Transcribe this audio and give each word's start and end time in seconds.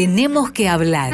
Tenemos 0.00 0.50
que 0.50 0.66
hablar. 0.66 1.12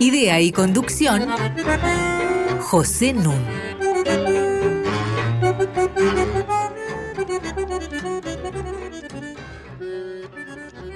Idea 0.00 0.40
y 0.40 0.50
conducción, 0.50 1.28
José 2.58 3.12
Nun. 3.12 3.36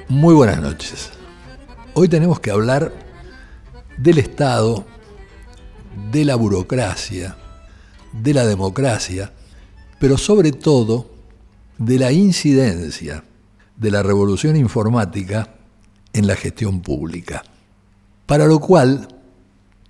Muy 0.08 0.34
buenas 0.34 0.60
noches. 0.60 1.10
Hoy 1.94 2.08
tenemos 2.08 2.40
que 2.40 2.50
hablar 2.50 2.92
del 3.96 4.18
Estado, 4.18 4.84
de 6.10 6.24
la 6.24 6.34
burocracia, 6.34 7.36
de 8.10 8.34
la 8.34 8.44
democracia, 8.44 9.32
pero 10.00 10.18
sobre 10.18 10.50
todo 10.50 11.08
de 11.78 12.00
la 12.00 12.10
incidencia 12.10 13.22
de 13.76 13.90
la 13.90 14.02
revolución 14.02 14.56
informática 14.56 15.54
en 16.12 16.26
la 16.26 16.36
gestión 16.36 16.80
pública. 16.80 17.42
Para 18.26 18.46
lo 18.46 18.58
cual 18.58 19.08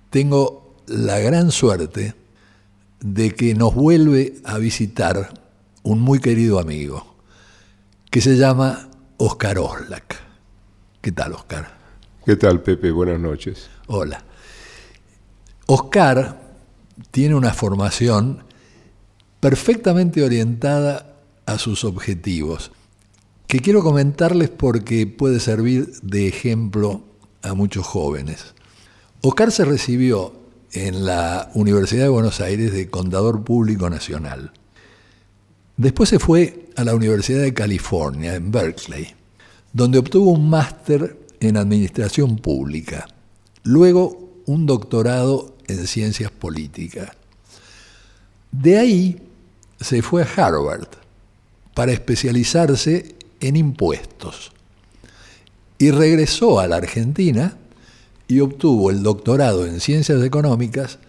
tengo 0.09 0.75
la 0.87 1.19
gran 1.19 1.51
suerte 1.51 2.13
de 2.99 3.33
que 3.33 3.53
nos 3.53 3.73
vuelve 3.73 4.35
a 4.43 4.57
visitar 4.57 5.31
un 5.83 5.99
muy 6.01 6.19
querido 6.19 6.59
amigo 6.59 7.15
que 8.09 8.21
se 8.21 8.35
llama 8.35 8.89
Oscar 9.17 9.59
Oslak. 9.59 10.15
¿Qué 11.01 11.11
tal, 11.11 11.33
Oscar? 11.33 11.77
¿Qué 12.25 12.35
tal, 12.35 12.61
Pepe? 12.61 12.91
Buenas 12.91 13.19
noches. 13.19 13.69
Hola. 13.87 14.23
Oscar 15.67 16.41
tiene 17.11 17.35
una 17.35 17.53
formación 17.53 18.43
perfectamente 19.39 20.23
orientada 20.23 21.15
a 21.45 21.57
sus 21.57 21.83
objetivos, 21.83 22.71
que 23.47 23.59
quiero 23.59 23.81
comentarles 23.81 24.49
porque 24.49 25.07
puede 25.07 25.39
servir 25.39 25.93
de 26.01 26.27
ejemplo 26.27 27.01
a 27.41 27.53
muchos 27.53 27.85
jóvenes. 27.85 28.53
Oscar 29.21 29.51
se 29.51 29.63
recibió 29.63 30.33
en 30.73 31.05
la 31.05 31.49
Universidad 31.53 32.03
de 32.03 32.09
Buenos 32.09 32.41
Aires 32.41 32.73
de 32.73 32.89
Contador 32.89 33.43
Público 33.43 33.89
Nacional. 33.89 34.51
Después 35.77 36.09
se 36.09 36.19
fue 36.19 36.69
a 36.75 36.83
la 36.83 36.93
Universidad 36.93 37.41
de 37.41 37.53
California, 37.53 38.35
en 38.35 38.51
Berkeley, 38.51 39.15
donde 39.71 39.99
obtuvo 39.99 40.31
un 40.31 40.49
máster 40.49 41.17
en 41.39 41.55
Administración 41.55 42.37
Pública, 42.37 43.07
luego 43.63 44.41
un 44.45 44.65
doctorado 44.65 45.55
en 45.67 45.87
Ciencias 45.87 46.31
Políticas. 46.31 47.11
De 48.51 48.77
ahí 48.77 49.21
se 49.79 50.01
fue 50.01 50.23
a 50.23 50.27
Harvard 50.35 50.87
para 51.73 51.91
especializarse 51.91 53.16
en 53.39 53.55
impuestos 53.55 54.51
y 55.77 55.91
regresó 55.91 56.59
a 56.59 56.67
la 56.67 56.77
Argentina 56.77 57.57
y 58.27 58.39
obtuvo 58.39 58.89
el 58.91 59.03
doctorado 59.03 59.65
en 59.65 59.79
Ciencias 59.79 60.23
Económicas 60.23 60.99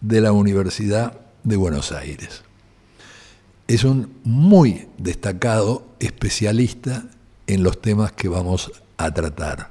de 0.00 0.20
la 0.20 0.32
Universidad 0.32 1.20
de 1.44 1.56
Buenos 1.56 1.92
Aires. 1.92 2.42
Es 3.68 3.84
un 3.84 4.12
muy 4.24 4.88
destacado 4.98 5.86
especialista 6.00 7.04
en 7.46 7.62
los 7.62 7.80
temas 7.80 8.12
que 8.12 8.28
vamos 8.28 8.70
a 8.96 9.12
tratar. 9.12 9.70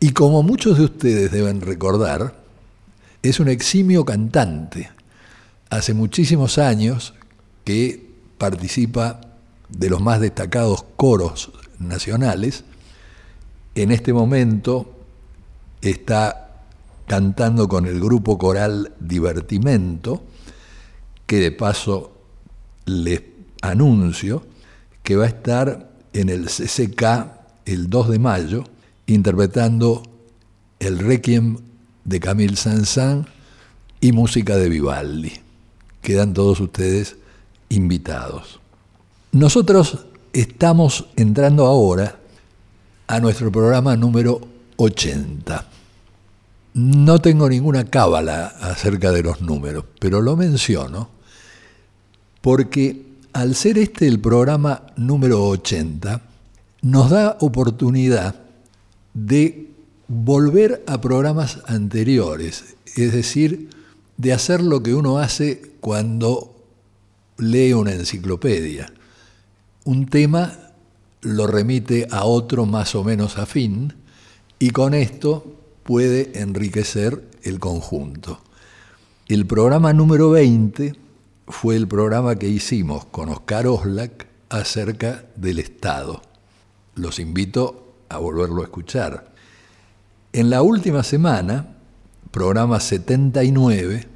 Y 0.00 0.12
como 0.12 0.42
muchos 0.42 0.78
de 0.78 0.84
ustedes 0.84 1.32
deben 1.32 1.60
recordar, 1.60 2.34
es 3.22 3.40
un 3.40 3.48
eximio 3.48 4.04
cantante. 4.04 4.90
Hace 5.70 5.94
muchísimos 5.94 6.58
años 6.58 7.14
que 7.64 8.10
participa 8.38 9.20
de 9.76 9.90
los 9.90 10.00
más 10.00 10.20
destacados 10.20 10.84
coros 10.96 11.52
nacionales. 11.78 12.64
En 13.74 13.90
este 13.90 14.12
momento 14.12 14.94
está 15.80 16.62
cantando 17.06 17.68
con 17.68 17.86
el 17.86 18.00
grupo 18.00 18.38
coral 18.38 18.92
Divertimento, 19.00 20.22
que 21.26 21.38
de 21.38 21.52
paso 21.52 22.12
les 22.86 23.22
anuncio 23.62 24.44
que 25.02 25.16
va 25.16 25.24
a 25.24 25.28
estar 25.28 25.90
en 26.12 26.28
el 26.28 26.46
CCK 26.46 27.02
el 27.66 27.88
2 27.88 28.10
de 28.10 28.18
mayo 28.18 28.64
interpretando 29.06 30.02
el 30.78 30.98
Requiem 30.98 31.58
de 32.04 32.20
Camille 32.20 32.56
Saint-Saëns 32.56 33.26
y 34.00 34.12
música 34.12 34.56
de 34.56 34.68
Vivaldi. 34.68 35.32
Quedan 36.02 36.34
todos 36.34 36.60
ustedes 36.60 37.16
invitados. 37.70 38.60
Nosotros 39.34 39.98
estamos 40.32 41.06
entrando 41.16 41.66
ahora 41.66 42.20
a 43.08 43.18
nuestro 43.18 43.50
programa 43.50 43.96
número 43.96 44.40
80. 44.76 45.66
No 46.74 47.20
tengo 47.20 47.48
ninguna 47.48 47.84
cábala 47.84 48.46
acerca 48.46 49.10
de 49.10 49.24
los 49.24 49.40
números, 49.40 49.86
pero 49.98 50.22
lo 50.22 50.36
menciono 50.36 51.08
porque 52.42 53.06
al 53.32 53.56
ser 53.56 53.76
este 53.78 54.06
el 54.06 54.20
programa 54.20 54.82
número 54.94 55.44
80, 55.48 56.22
nos 56.82 57.10
da 57.10 57.36
oportunidad 57.40 58.36
de 59.14 59.72
volver 60.06 60.84
a 60.86 61.00
programas 61.00 61.58
anteriores, 61.66 62.76
es 62.94 63.12
decir, 63.12 63.68
de 64.16 64.32
hacer 64.32 64.62
lo 64.62 64.80
que 64.84 64.94
uno 64.94 65.18
hace 65.18 65.72
cuando 65.80 66.54
lee 67.38 67.72
una 67.72 67.94
enciclopedia. 67.94 68.92
Un 69.86 70.06
tema 70.06 70.50
lo 71.20 71.46
remite 71.46 72.08
a 72.10 72.24
otro 72.24 72.64
más 72.64 72.94
o 72.94 73.04
menos 73.04 73.36
afín 73.36 73.92
y 74.58 74.70
con 74.70 74.94
esto 74.94 75.58
puede 75.82 76.40
enriquecer 76.40 77.22
el 77.42 77.60
conjunto. 77.60 78.40
El 79.28 79.44
programa 79.46 79.92
número 79.92 80.30
20 80.30 80.94
fue 81.48 81.76
el 81.76 81.86
programa 81.86 82.36
que 82.36 82.48
hicimos 82.48 83.04
con 83.04 83.28
Oscar 83.28 83.66
Oslak 83.66 84.26
acerca 84.48 85.26
del 85.36 85.58
Estado. 85.58 86.22
Los 86.94 87.18
invito 87.18 87.96
a 88.08 88.16
volverlo 88.16 88.62
a 88.62 88.64
escuchar. 88.64 89.34
En 90.32 90.48
la 90.48 90.62
última 90.62 91.02
semana, 91.02 91.74
programa 92.30 92.80
79, 92.80 94.08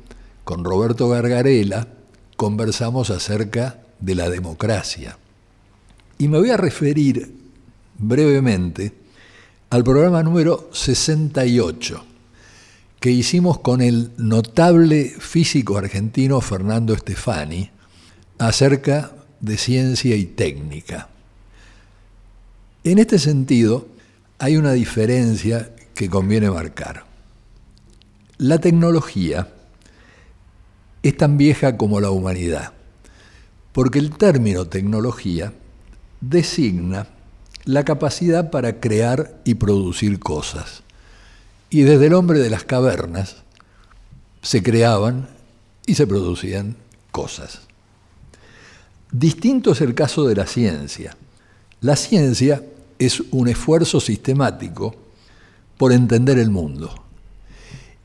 con 0.44 0.64
Roberto 0.64 1.10
Gargarela, 1.10 1.88
conversamos 2.36 3.10
acerca 3.10 3.80
de 4.00 4.14
la 4.14 4.30
democracia. 4.30 5.18
Y 6.18 6.26
me 6.26 6.38
voy 6.38 6.50
a 6.50 6.56
referir 6.56 7.32
brevemente 7.96 8.92
al 9.70 9.84
programa 9.84 10.22
número 10.22 10.68
68, 10.72 12.04
que 12.98 13.10
hicimos 13.10 13.60
con 13.60 13.80
el 13.80 14.10
notable 14.16 15.14
físico 15.20 15.78
argentino 15.78 16.40
Fernando 16.40 16.96
Stefani 16.96 17.70
acerca 18.38 19.12
de 19.40 19.56
ciencia 19.56 20.16
y 20.16 20.24
técnica. 20.24 21.08
En 22.82 22.98
este 22.98 23.20
sentido, 23.20 23.86
hay 24.38 24.56
una 24.56 24.72
diferencia 24.72 25.70
que 25.94 26.10
conviene 26.10 26.50
marcar. 26.50 27.04
La 28.38 28.58
tecnología 28.58 29.52
es 31.02 31.16
tan 31.16 31.36
vieja 31.36 31.76
como 31.76 32.00
la 32.00 32.10
humanidad, 32.10 32.72
porque 33.72 34.00
el 34.00 34.16
término 34.16 34.66
tecnología 34.66 35.52
designa 36.20 37.06
la 37.64 37.84
capacidad 37.84 38.50
para 38.50 38.80
crear 38.80 39.40
y 39.44 39.54
producir 39.54 40.18
cosas. 40.18 40.82
Y 41.70 41.82
desde 41.82 42.06
el 42.06 42.14
hombre 42.14 42.38
de 42.38 42.50
las 42.50 42.64
cavernas 42.64 43.37
se 44.43 44.62
creaban 44.62 45.28
y 45.87 45.94
se 45.94 46.06
producían 46.06 46.76
cosas. 47.10 47.60
Distinto 49.10 49.72
es 49.72 49.81
el 49.81 49.94
caso 49.94 50.26
de 50.26 50.34
la 50.34 50.46
ciencia. 50.46 51.16
La 51.81 51.96
ciencia 51.96 52.62
es 52.98 53.20
un 53.31 53.48
esfuerzo 53.48 54.00
sistemático 54.00 54.94
por 55.76 55.93
entender 55.93 56.38
el 56.38 56.50
mundo. 56.50 56.93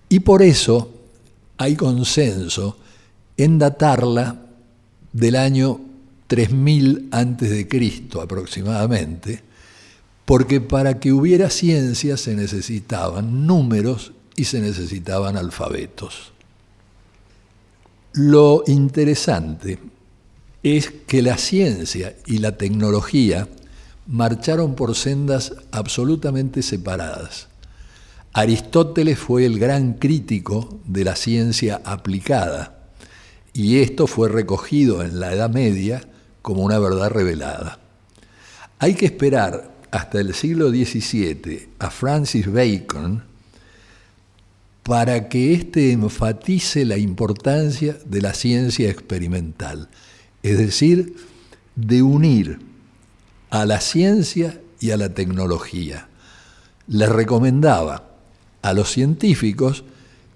Y 0.10 0.20
por 0.20 0.42
eso 0.42 0.92
hay 1.58 1.76
consenso 1.76 2.78
en 3.38 3.58
datarla 3.58 4.42
del 5.12 5.36
año 5.36 5.80
3000 6.34 7.10
antes 7.12 7.52
de 7.52 7.68
Cristo 7.68 8.20
aproximadamente, 8.20 9.44
porque 10.26 10.62
para 10.62 11.00
que 11.00 11.14
hubiera 11.14 11.52
ciencia 11.52 12.18
se 12.18 12.34
necesitaban 12.34 13.46
números 13.46 14.14
y 14.36 14.46
se 14.46 14.60
necesitaban 14.60 15.38
alfabetos. 15.38 16.34
Lo 18.14 18.64
interesante 18.66 19.78
es 20.64 20.90
que 21.06 21.22
la 21.22 21.38
ciencia 21.38 22.16
y 22.26 22.40
la 22.40 22.58
tecnología 22.58 23.48
marcharon 24.08 24.74
por 24.74 24.96
sendas 24.96 25.54
absolutamente 25.72 26.64
separadas. 26.64 27.48
Aristóteles 28.34 29.20
fue 29.20 29.46
el 29.46 29.60
gran 29.60 29.94
crítico 29.94 30.80
de 30.88 31.04
la 31.04 31.16
ciencia 31.16 31.80
aplicada 31.86 32.90
y 33.54 33.82
esto 33.82 34.08
fue 34.08 34.30
recogido 34.30 35.04
en 35.04 35.20
la 35.20 35.32
Edad 35.32 35.52
Media 35.52 36.08
como 36.44 36.62
una 36.62 36.78
verdad 36.78 37.10
revelada. 37.10 37.80
Hay 38.78 38.94
que 38.94 39.06
esperar 39.06 39.72
hasta 39.90 40.20
el 40.20 40.36
siglo 40.36 40.70
XVII 40.70 41.70
a 41.80 41.90
Francis 41.90 42.52
Bacon 42.52 43.24
para 44.84 45.30
que 45.30 45.54
éste 45.54 45.94
enfatice 45.94 46.84
la 46.84 46.98
importancia 46.98 47.98
de 48.06 48.22
la 48.22 48.34
ciencia 48.34 48.90
experimental, 48.90 49.88
es 50.44 50.58
decir, 50.58 51.16
de 51.78 52.04
unir 52.04 52.60
a 53.50 53.66
la 53.66 53.80
ciencia 53.80 54.60
y 54.82 54.92
a 54.92 54.98
la 54.98 55.14
tecnología. 55.14 56.10
Les 56.88 57.08
recomendaba 57.08 58.10
a 58.62 58.74
los 58.74 58.92
científicos 58.92 59.86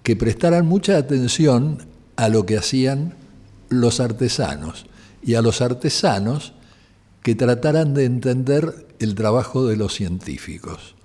que 0.03 0.15
prestaran 0.15 0.65
mucha 0.65 0.95
atención 0.95 1.85
a 2.15 2.29
lo 2.29 2.45
que 2.45 2.57
hacían 2.57 3.15
los 3.67 3.99
artesanos 3.99 4.85
y 5.27 5.35
a 5.35 5.41
los 5.41 5.61
artesanos 5.61 6.53
que 7.21 7.35
trataran 7.35 7.93
de 7.93 8.05
entender 8.05 8.87
el 8.99 9.13
trabajo 9.13 9.67
de 9.67 9.75
los 9.75 9.93
científicos. 9.93 10.95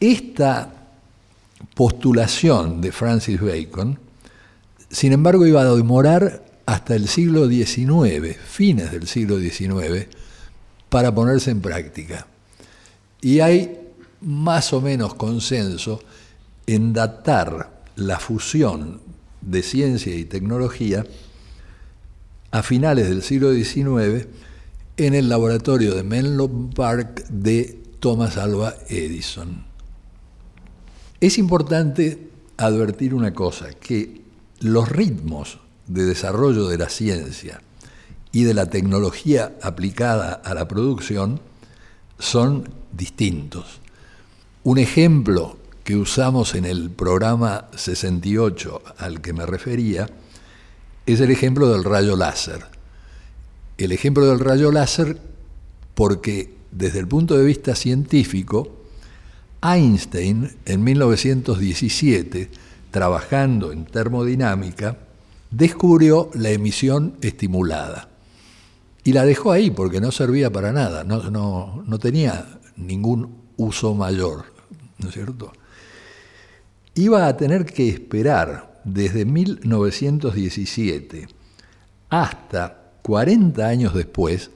Esta 0.00 0.72
postulación 1.74 2.80
de 2.80 2.90
Francis 2.90 3.38
Bacon, 3.38 3.98
sin 4.88 5.12
embargo, 5.12 5.44
iba 5.44 5.60
a 5.60 5.74
demorar 5.74 6.42
hasta 6.64 6.94
el 6.94 7.08
siglo 7.08 7.48
XIX, 7.48 8.34
fines 8.42 8.92
del 8.92 9.06
siglo 9.06 9.38
XIX, 9.38 10.06
para 10.88 11.14
ponerse 11.14 11.50
en 11.50 11.60
práctica. 11.60 12.26
Y 13.20 13.40
hay 13.40 13.78
más 14.22 14.72
o 14.72 14.80
menos 14.80 15.14
consenso 15.16 16.02
en 16.66 16.94
datar 16.94 17.82
la 17.96 18.18
fusión 18.18 19.02
de 19.42 19.62
ciencia 19.62 20.14
y 20.14 20.24
tecnología 20.24 21.04
a 22.50 22.62
finales 22.62 23.08
del 23.08 23.22
siglo 23.22 23.52
XIX 23.52 24.26
en 24.96 25.14
el 25.14 25.28
laboratorio 25.28 25.94
de 25.94 26.02
Menlo 26.02 26.48
Park 26.74 27.26
de 27.28 27.78
Thomas 28.00 28.36
Alva 28.36 28.74
Edison. 28.88 29.64
Es 31.20 31.38
importante 31.38 32.28
advertir 32.56 33.14
una 33.14 33.34
cosa, 33.34 33.70
que 33.70 34.22
los 34.60 34.88
ritmos 34.88 35.58
de 35.86 36.04
desarrollo 36.04 36.68
de 36.68 36.78
la 36.78 36.88
ciencia 36.88 37.60
y 38.32 38.44
de 38.44 38.54
la 38.54 38.66
tecnología 38.66 39.56
aplicada 39.62 40.32
a 40.32 40.54
la 40.54 40.68
producción 40.68 41.40
son 42.18 42.68
distintos. 42.92 43.80
Un 44.64 44.78
ejemplo 44.78 45.56
que 45.84 45.96
usamos 45.96 46.54
en 46.54 46.64
el 46.64 46.90
programa 46.90 47.68
68 47.74 48.82
al 48.98 49.20
que 49.20 49.32
me 49.32 49.46
refería 49.46 50.08
es 51.12 51.20
el 51.20 51.30
ejemplo 51.30 51.72
del 51.72 51.84
rayo 51.84 52.16
láser. 52.16 52.66
El 53.78 53.92
ejemplo 53.92 54.26
del 54.26 54.40
rayo 54.40 54.70
láser 54.70 55.18
porque 55.94 56.54
desde 56.70 56.98
el 56.98 57.08
punto 57.08 57.36
de 57.36 57.44
vista 57.44 57.74
científico, 57.74 58.82
Einstein 59.62 60.54
en 60.66 60.84
1917, 60.84 62.50
trabajando 62.90 63.72
en 63.72 63.86
termodinámica, 63.86 64.98
descubrió 65.50 66.30
la 66.34 66.50
emisión 66.50 67.14
estimulada. 67.22 68.10
Y 69.02 69.12
la 69.12 69.24
dejó 69.24 69.52
ahí 69.52 69.70
porque 69.70 70.02
no 70.02 70.12
servía 70.12 70.52
para 70.52 70.72
nada, 70.72 71.04
no, 71.04 71.82
no 71.86 71.98
tenía 71.98 72.60
ningún 72.76 73.34
uso 73.56 73.94
mayor, 73.94 74.44
¿no 74.98 75.08
es 75.08 75.14
cierto? 75.14 75.52
Iba 76.94 77.26
a 77.26 77.36
tener 77.36 77.64
que 77.64 77.88
esperar 77.88 78.77
desde 78.92 79.24
1917 79.24 81.28
hasta 82.10 82.92
40 83.02 83.66
años 83.66 83.94
después 83.94 84.50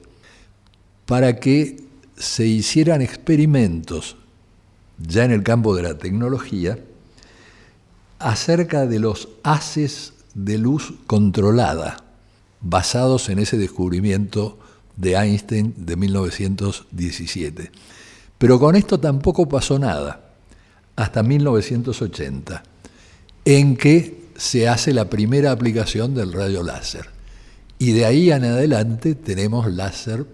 para 1.05 1.39
que 1.39 1.83
se 2.17 2.45
hicieran 2.45 3.01
experimentos 3.01 4.15
ya 4.97 5.25
en 5.25 5.31
el 5.31 5.43
campo 5.43 5.75
de 5.75 5.83
la 5.83 5.97
tecnología 5.97 6.79
acerca 8.19 8.85
de 8.85 8.99
los 8.99 9.29
haces 9.43 10.13
de 10.33 10.57
luz 10.57 10.93
controlada, 11.07 12.03
basados 12.61 13.29
en 13.29 13.39
ese 13.39 13.57
descubrimiento 13.57 14.57
de 14.95 15.15
Einstein 15.15 15.73
de 15.77 15.95
1917. 15.95 17.71
Pero 18.37 18.59
con 18.59 18.75
esto 18.75 18.99
tampoco 18.99 19.49
pasó 19.49 19.77
nada, 19.77 20.33
hasta 20.95 21.23
1980, 21.23 22.63
en 23.45 23.75
que 23.75 24.22
se 24.35 24.67
hace 24.67 24.93
la 24.93 25.09
primera 25.09 25.51
aplicación 25.51 26.13
del 26.13 26.33
rayo 26.33 26.63
láser. 26.63 27.09
Y 27.79 27.91
de 27.91 28.05
ahí 28.05 28.31
en 28.31 28.43
adelante 28.45 29.15
tenemos 29.15 29.71
láser 29.71 30.25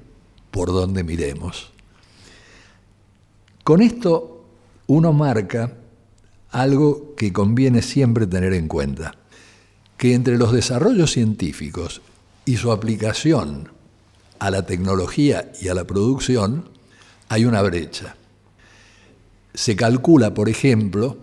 por 0.52 0.70
donde 0.70 1.04
miremos. 1.04 1.72
Con 3.64 3.82
esto 3.82 4.46
uno 4.88 5.14
marca 5.14 5.74
algo 6.52 7.16
que 7.16 7.32
conviene 7.32 7.82
siempre 7.82 8.26
tener 8.26 8.54
en 8.54 8.68
cuenta 8.68 9.16
que 9.98 10.14
entre 10.14 10.38
los 10.38 10.52
desarrollos 10.52 11.12
científicos 11.12 12.02
y 12.46 12.58
su 12.58 12.72
aplicación 12.72 13.70
a 14.40 14.50
la 14.50 14.66
tecnología 14.66 15.52
y 15.62 15.68
a 15.68 15.74
la 15.74 15.84
producción 15.84 16.70
hay 17.28 17.46
una 17.46 17.62
brecha. 17.62 18.16
Se 19.54 19.76
calcula, 19.76 20.34
por 20.34 20.50
ejemplo, 20.50 21.18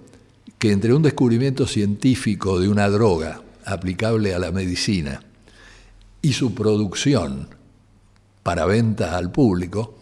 que 0.58 0.73
entre 0.73 0.94
un 0.94 1.03
descubrimiento 1.03 1.67
científico 1.67 2.58
de 2.58 2.69
una 2.69 2.88
droga 2.88 3.43
aplicable 3.64 4.35
a 4.35 4.38
la 4.38 4.53
medicina 4.53 5.23
y 6.23 6.32
su 6.32 6.55
producción 6.55 7.49
para 8.43 8.64
venta 8.64 9.17
al 9.17 9.32
público, 9.32 9.99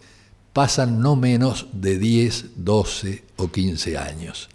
pasan 0.53 0.99
no 1.01 1.15
menos 1.15 1.67
de 1.73 1.97
10, 1.97 2.45
12 2.57 3.23
o 3.37 3.51
15 3.51 3.97
años. 3.97 4.49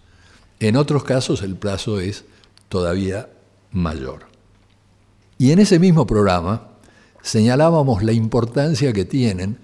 En 0.61 0.77
otros 0.77 1.05
casos 1.05 1.43
el 1.43 1.57
plazo 1.57 2.01
es 2.01 2.25
todavía 2.69 3.29
mayor. 3.73 4.29
Y 5.39 5.53
en 5.53 5.59
ese 5.59 5.79
mismo 5.79 6.07
programa 6.07 6.69
señalábamos 7.23 8.03
la 8.03 8.13
importancia 8.13 8.93
que 8.93 9.05
tienen 9.05 9.59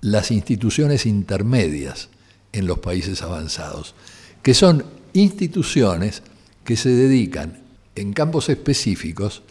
las 0.00 0.30
instituciones 0.30 1.06
intermedias 1.06 2.08
en 2.52 2.66
los 2.66 2.78
países 2.78 3.22
avanzados, 3.22 3.94
que 4.42 4.54
son 4.54 4.84
instituciones 5.12 6.22
que 6.64 6.76
se 6.76 6.90
dedican 6.90 7.60
en 7.94 8.12
campos 8.12 8.48
específicos 8.48 9.42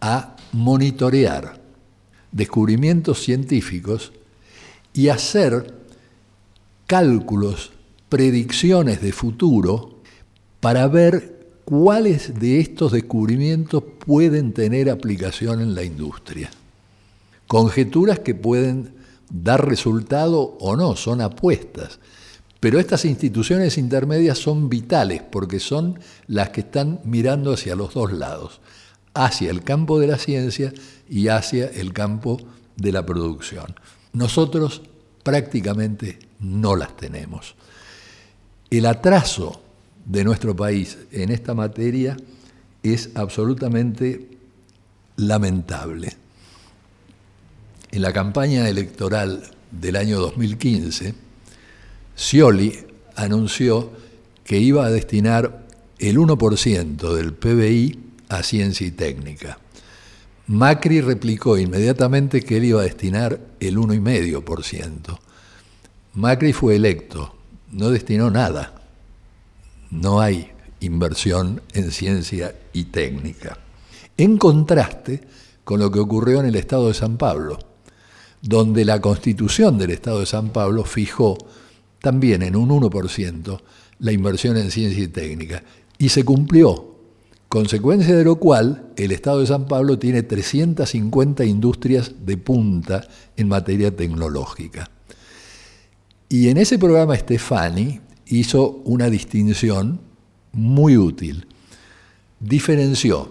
a 0.00 0.36
monitorear 0.52 1.60
descubrimientos 2.32 3.22
científicos 3.22 4.12
y 4.92 5.08
hacer 5.08 5.74
cálculos, 6.86 7.72
predicciones 8.08 9.00
de 9.00 9.12
futuro 9.12 10.00
para 10.60 10.86
ver 10.88 11.36
¿cuáles 11.64 12.38
de 12.38 12.60
estos 12.60 12.92
descubrimientos 12.92 13.82
pueden 14.04 14.52
tener 14.52 14.88
aplicación 14.88 15.60
en 15.60 15.74
la 15.74 15.82
industria? 15.82 16.50
Conjeturas 17.46 18.20
que 18.20 18.34
pueden 18.34 18.94
dar 19.30 19.68
resultado 19.68 20.56
o 20.60 20.76
no, 20.76 20.96
son 20.96 21.20
apuestas. 21.20 21.98
Pero 22.60 22.78
estas 22.80 23.04
instituciones 23.04 23.78
intermedias 23.78 24.38
son 24.38 24.68
vitales 24.68 25.22
porque 25.22 25.60
son 25.60 25.98
las 26.26 26.50
que 26.50 26.60
están 26.60 27.00
mirando 27.04 27.52
hacia 27.52 27.76
los 27.76 27.94
dos 27.94 28.12
lados, 28.12 28.60
hacia 29.14 29.50
el 29.50 29.62
campo 29.62 29.98
de 29.98 30.06
la 30.06 30.18
ciencia 30.18 30.72
y 31.08 31.28
hacia 31.28 31.66
el 31.66 31.92
campo 31.92 32.38
de 32.76 32.92
la 32.92 33.04
producción. 33.04 33.74
Nosotros 34.12 34.82
prácticamente 35.22 36.18
no 36.40 36.76
las 36.76 36.96
tenemos. 36.96 37.54
El 38.70 38.86
atraso 38.86 39.60
de 40.04 40.24
nuestro 40.24 40.56
país 40.56 40.98
en 41.12 41.30
esta 41.30 41.54
materia 41.54 42.16
es 42.82 43.10
absolutamente 43.14 44.28
lamentable. 45.16 46.12
En 47.90 48.02
la 48.02 48.12
campaña 48.12 48.68
electoral 48.68 49.42
del 49.70 49.96
año 49.96 50.20
2015, 50.20 51.25
Scioli 52.16 52.76
anunció 53.14 53.90
que 54.44 54.58
iba 54.58 54.86
a 54.86 54.90
destinar 54.90 55.66
el 55.98 56.18
1% 56.18 57.14
del 57.14 57.34
PBI 57.34 57.98
a 58.28 58.42
ciencia 58.42 58.86
y 58.86 58.90
técnica. 58.90 59.58
Macri 60.48 61.00
replicó 61.00 61.58
inmediatamente 61.58 62.42
que 62.42 62.56
él 62.56 62.64
iba 62.64 62.80
a 62.80 62.84
destinar 62.84 63.40
el 63.60 63.76
1,5%. 63.76 65.18
Macri 66.14 66.52
fue 66.52 66.76
electo, 66.76 67.34
no 67.72 67.90
destinó 67.90 68.30
nada 68.30 68.76
no 69.90 70.20
hay 70.20 70.50
inversión 70.80 71.62
en 71.72 71.90
ciencia 71.90 72.54
y 72.72 72.84
técnica. 72.84 73.58
En 74.16 74.38
contraste 74.38 75.22
con 75.64 75.80
lo 75.80 75.90
que 75.90 76.00
ocurrió 76.00 76.40
en 76.40 76.46
el 76.46 76.56
Estado 76.56 76.88
de 76.88 76.94
San 76.94 77.16
Pablo, 77.16 77.58
donde 78.42 78.84
la 78.84 79.00
constitución 79.00 79.78
del 79.78 79.90
Estado 79.90 80.20
de 80.20 80.26
San 80.26 80.50
Pablo 80.50 80.84
fijó 80.84 81.38
también 82.00 82.42
en 82.42 82.56
un 82.56 82.70
1% 82.70 83.60
la 83.98 84.12
inversión 84.12 84.56
en 84.56 84.70
ciencia 84.70 85.04
y 85.04 85.08
técnica, 85.08 85.62
y 85.98 86.10
se 86.10 86.24
cumplió, 86.24 86.96
consecuencia 87.48 88.14
de 88.14 88.24
lo 88.24 88.36
cual 88.36 88.92
el 88.96 89.12
Estado 89.12 89.40
de 89.40 89.46
San 89.46 89.66
Pablo 89.66 89.98
tiene 89.98 90.22
350 90.22 91.44
industrias 91.44 92.12
de 92.24 92.36
punta 92.36 93.06
en 93.36 93.48
materia 93.48 93.94
tecnológica. 93.94 94.90
Y 96.28 96.48
en 96.48 96.56
ese 96.56 96.78
programa 96.78 97.16
Stefani 97.16 98.00
hizo 98.26 98.82
una 98.84 99.08
distinción 99.08 100.00
muy 100.52 100.96
útil. 100.96 101.46
Diferenció 102.40 103.30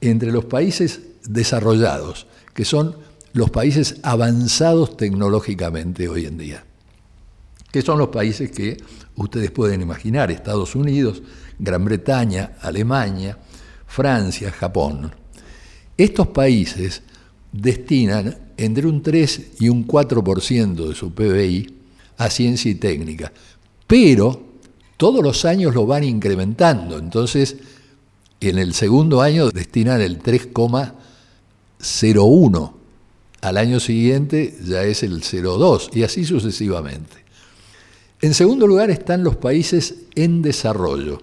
entre 0.00 0.32
los 0.32 0.44
países 0.44 1.00
desarrollados, 1.28 2.26
que 2.54 2.64
son 2.64 2.96
los 3.32 3.50
países 3.50 3.96
avanzados 4.02 4.96
tecnológicamente 4.96 6.08
hoy 6.08 6.26
en 6.26 6.38
día, 6.38 6.64
que 7.76 7.82
son 7.82 7.98
los 7.98 8.08
países 8.08 8.50
que 8.50 8.78
ustedes 9.16 9.50
pueden 9.50 9.82
imaginar, 9.82 10.30
Estados 10.30 10.74
Unidos, 10.74 11.22
Gran 11.58 11.84
Bretaña, 11.84 12.52
Alemania, 12.62 13.36
Francia, 13.86 14.50
Japón. 14.50 15.12
Estos 15.94 16.28
países 16.28 17.02
destinan 17.52 18.34
entre 18.56 18.86
un 18.86 19.02
3 19.02 19.56
y 19.60 19.68
un 19.68 19.86
4% 19.86 20.88
de 20.88 20.94
su 20.94 21.12
PBI 21.12 21.74
a 22.16 22.30
ciencia 22.30 22.70
y 22.70 22.76
técnica, 22.76 23.30
pero 23.86 24.40
todos 24.96 25.22
los 25.22 25.44
años 25.44 25.74
lo 25.74 25.84
van 25.84 26.04
incrementando, 26.04 26.96
entonces 26.96 27.56
en 28.40 28.56
el 28.56 28.72
segundo 28.72 29.20
año 29.20 29.50
destinan 29.50 30.00
el 30.00 30.22
3,01, 30.22 32.72
al 33.42 33.56
año 33.58 33.80
siguiente 33.80 34.56
ya 34.64 34.82
es 34.84 35.02
el 35.02 35.20
0,2 35.20 35.94
y 35.94 36.04
así 36.04 36.24
sucesivamente. 36.24 37.25
En 38.22 38.32
segundo 38.32 38.66
lugar 38.66 38.90
están 38.90 39.22
los 39.24 39.36
países 39.36 39.94
en 40.14 40.40
desarrollo, 40.40 41.20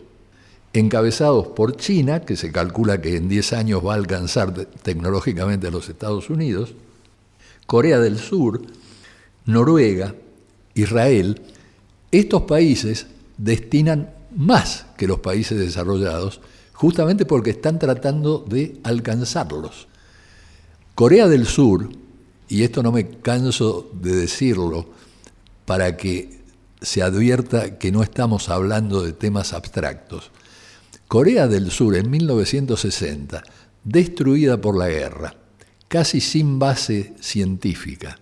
encabezados 0.73 1.47
por 1.47 1.75
China, 1.75 2.21
que 2.21 2.35
se 2.35 2.51
calcula 2.51 3.01
que 3.01 3.15
en 3.15 3.27
10 3.27 3.53
años 3.53 3.85
va 3.85 3.93
a 3.93 3.97
alcanzar 3.97 4.53
tecnológicamente 4.53 5.67
a 5.67 5.71
los 5.71 5.89
Estados 5.89 6.29
Unidos, 6.29 6.73
Corea 7.65 7.99
del 7.99 8.19
Sur, 8.19 8.61
Noruega, 9.45 10.13
Israel, 10.75 11.41
estos 12.11 12.43
países 12.43 13.07
destinan 13.37 14.11
más 14.35 14.85
que 14.95 15.07
los 15.07 15.19
países 15.19 15.57
desarrollados, 15.57 16.41
justamente 16.73 17.25
porque 17.25 17.51
están 17.51 17.79
tratando 17.79 18.45
de 18.47 18.79
alcanzarlos. 18.83 19.87
Corea 20.93 21.27
del 21.27 21.47
Sur, 21.47 21.89
y 22.49 22.61
esto 22.61 22.83
no 22.83 22.91
me 22.91 23.09
canso 23.09 23.89
de 23.99 24.15
decirlo, 24.15 24.85
para 25.65 25.97
que 25.97 26.42
se 26.83 27.01
advierta 27.01 27.79
que 27.79 27.91
no 27.91 28.03
estamos 28.03 28.49
hablando 28.49 29.01
de 29.01 29.13
temas 29.13 29.53
abstractos. 29.53 30.31
Corea 31.07 31.47
del 31.47 31.71
Sur 31.71 31.95
en 31.95 32.11
1960, 32.11 33.43
destruida 33.83 34.59
por 34.59 34.77
la 34.77 34.89
guerra, 34.89 35.33
casi 35.87 36.21
sin 36.21 36.59
base 36.59 37.13
científica, 37.21 38.19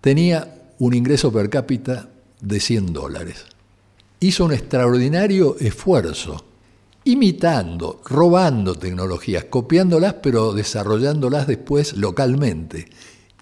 tenía 0.00 0.72
un 0.78 0.94
ingreso 0.94 1.32
per 1.32 1.48
cápita 1.48 2.08
de 2.40 2.60
100 2.60 2.92
dólares. 2.92 3.46
Hizo 4.20 4.44
un 4.44 4.52
extraordinario 4.52 5.56
esfuerzo, 5.58 6.44
imitando, 7.04 8.02
robando 8.04 8.74
tecnologías, 8.74 9.44
copiándolas, 9.44 10.14
pero 10.14 10.52
desarrollándolas 10.52 11.46
después 11.46 11.96
localmente, 11.96 12.86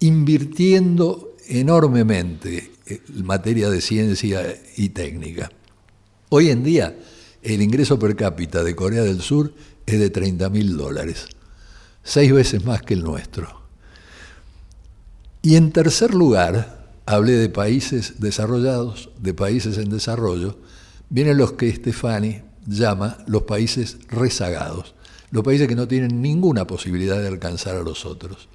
invirtiendo 0.01 1.35
enormemente 1.49 2.72
en 2.72 2.72
materia 3.23 3.71
de 3.71 3.81
ciencia 3.81 4.57
y 4.77 4.91
técnica. 4.91 5.51
Hoy 6.29 6.51
en 6.51 6.65
día, 6.65 6.97
el 7.43 7.63
ingreso 7.63 7.99
per 7.99 8.17
cápita 8.17 8.63
de 8.63 8.75
Corea 8.75 9.03
del 9.03 9.21
Sur 9.21 9.53
es 9.87 9.99
de 9.99 10.11
30 10.11 10.49
mil 10.51 10.77
dólares, 10.77 11.27
seis 12.03 12.33
veces 12.33 12.65
más 12.65 12.83
que 12.83 12.95
el 12.95 13.03
nuestro. 13.03 13.63
Y 15.43 15.57
en 15.57 15.73
tercer 15.73 16.15
lugar, 16.15 16.89
hablé 17.07 17.33
de 17.33 17.49
países 17.49 18.21
desarrollados, 18.21 19.11
de 19.19 19.35
países 19.35 19.77
en 19.79 19.91
desarrollo, 19.91 20.59
vienen 21.09 21.37
los 21.37 21.53
que 21.53 21.75
Stefani 21.75 22.43
llama 22.67 23.19
los 23.27 23.43
países 23.43 23.99
rezagados, 24.09 24.95
los 25.31 25.43
países 25.43 25.67
que 25.67 25.75
no 25.75 25.89
tienen 25.89 26.23
ninguna 26.23 26.67
posibilidad 26.67 27.21
de 27.21 27.29
alcanzar 27.29 27.77
a 27.77 27.83
los 27.83 28.07
otros. 28.07 28.49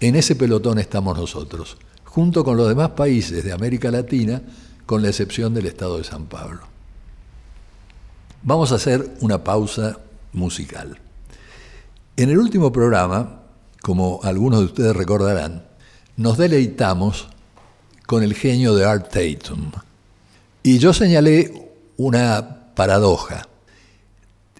En 0.00 0.16
ese 0.16 0.34
pelotón 0.34 0.78
estamos 0.78 1.16
nosotros, 1.16 1.76
junto 2.12 2.44
con 2.44 2.58
los 2.58 2.68
demás 2.68 2.90
países 2.90 3.42
de 3.42 3.52
América 3.52 3.90
Latina, 3.90 4.42
con 4.84 5.00
la 5.00 5.08
excepción 5.08 5.54
del 5.54 5.64
Estado 5.64 5.96
de 5.96 6.04
San 6.04 6.26
Pablo. 6.26 6.60
Vamos 8.42 8.70
a 8.70 8.74
hacer 8.74 9.16
una 9.20 9.42
pausa 9.42 9.98
musical. 10.34 10.98
En 12.14 12.28
el 12.28 12.36
último 12.36 12.70
programa, 12.70 13.40
como 13.80 14.20
algunos 14.24 14.60
de 14.60 14.66
ustedes 14.66 14.94
recordarán, 14.94 15.64
nos 16.18 16.36
deleitamos 16.36 17.28
con 18.06 18.22
el 18.22 18.34
genio 18.34 18.74
de 18.74 18.84
Art 18.84 19.10
Tatum. 19.10 19.72
Y 20.62 20.76
yo 20.76 20.92
señalé 20.92 21.70
una 21.96 22.74
paradoja. 22.74 23.48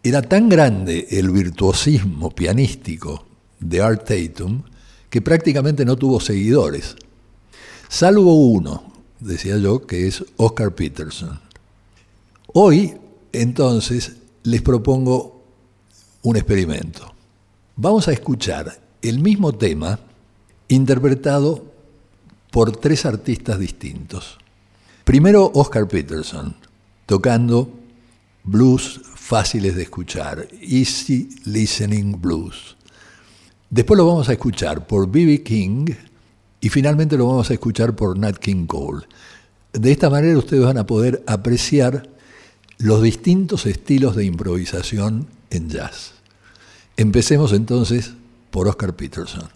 Era 0.02 0.22
tan 0.22 0.48
grande 0.48 1.06
el 1.10 1.30
virtuosismo 1.30 2.30
pianístico 2.30 3.26
de 3.60 3.82
Art 3.82 4.08
Tatum 4.08 4.62
que 5.10 5.20
prácticamente 5.20 5.84
no 5.84 5.96
tuvo 5.96 6.18
seguidores, 6.18 6.96
salvo 7.92 8.34
uno, 8.34 8.82
decía 9.20 9.58
yo, 9.58 9.86
que 9.86 10.08
es 10.08 10.24
Oscar 10.38 10.74
Peterson. 10.74 11.38
Hoy, 12.54 12.94
entonces, 13.32 14.16
les 14.44 14.62
propongo 14.62 15.44
un 16.22 16.36
experimento. 16.36 17.12
Vamos 17.76 18.08
a 18.08 18.12
escuchar 18.12 18.80
el 19.02 19.18
mismo 19.18 19.52
tema 19.52 20.00
interpretado 20.68 21.66
por 22.50 22.74
tres 22.74 23.04
artistas 23.04 23.58
distintos. 23.58 24.38
Primero 25.04 25.52
Oscar 25.54 25.86
Peterson, 25.86 26.56
tocando 27.04 27.70
blues 28.42 29.02
fáciles 29.16 29.76
de 29.76 29.82
escuchar, 29.82 30.48
Easy 30.62 31.28
Listening 31.44 32.18
Blues. 32.18 32.74
Después 33.68 33.98
lo 33.98 34.06
vamos 34.06 34.30
a 34.30 34.32
escuchar 34.32 34.86
por 34.86 35.10
B.B. 35.10 35.42
King 35.42 35.86
y 36.62 36.68
finalmente 36.68 37.18
lo 37.18 37.26
vamos 37.26 37.50
a 37.50 37.54
escuchar 37.54 37.94
por 37.94 38.16
Nat 38.16 38.38
King 38.38 38.66
Cole. 38.66 39.04
De 39.72 39.90
esta 39.90 40.08
manera 40.08 40.38
ustedes 40.38 40.64
van 40.64 40.78
a 40.78 40.86
poder 40.86 41.22
apreciar 41.26 42.08
los 42.78 43.02
distintos 43.02 43.66
estilos 43.66 44.14
de 44.14 44.24
improvisación 44.24 45.26
en 45.50 45.68
jazz. 45.68 46.12
Empecemos 46.96 47.52
entonces 47.52 48.12
por 48.50 48.68
Oscar 48.68 48.94
Peterson. 48.94 49.48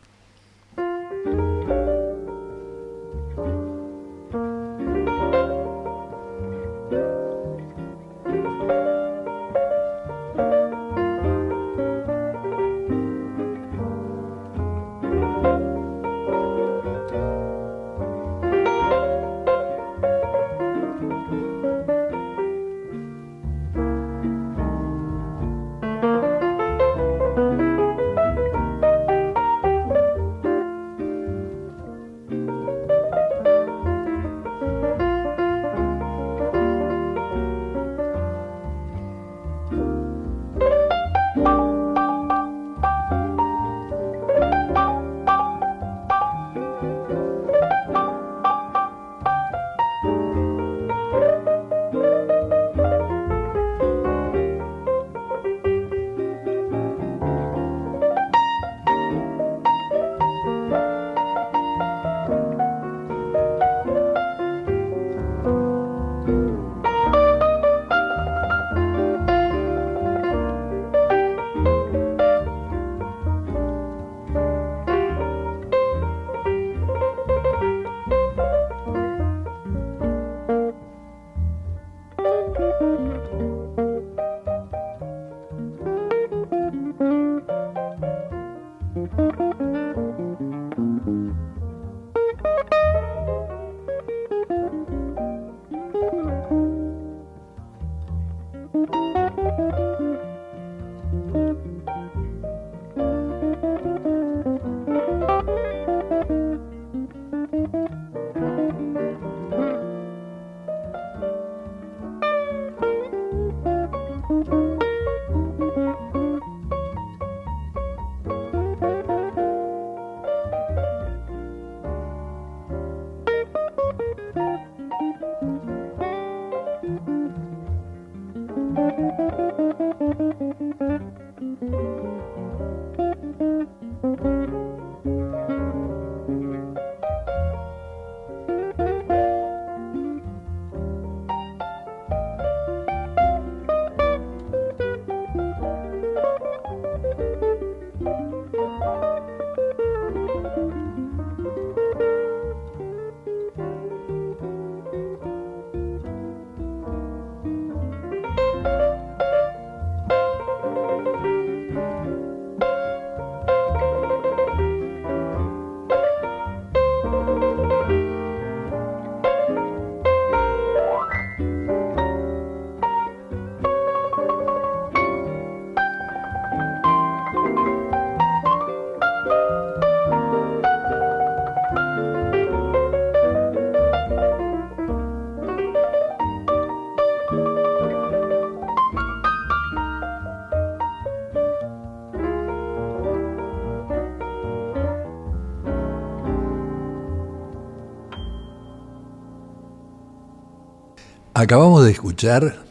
Acabamos 201.47 201.85
de 201.85 201.93
escuchar 201.93 202.65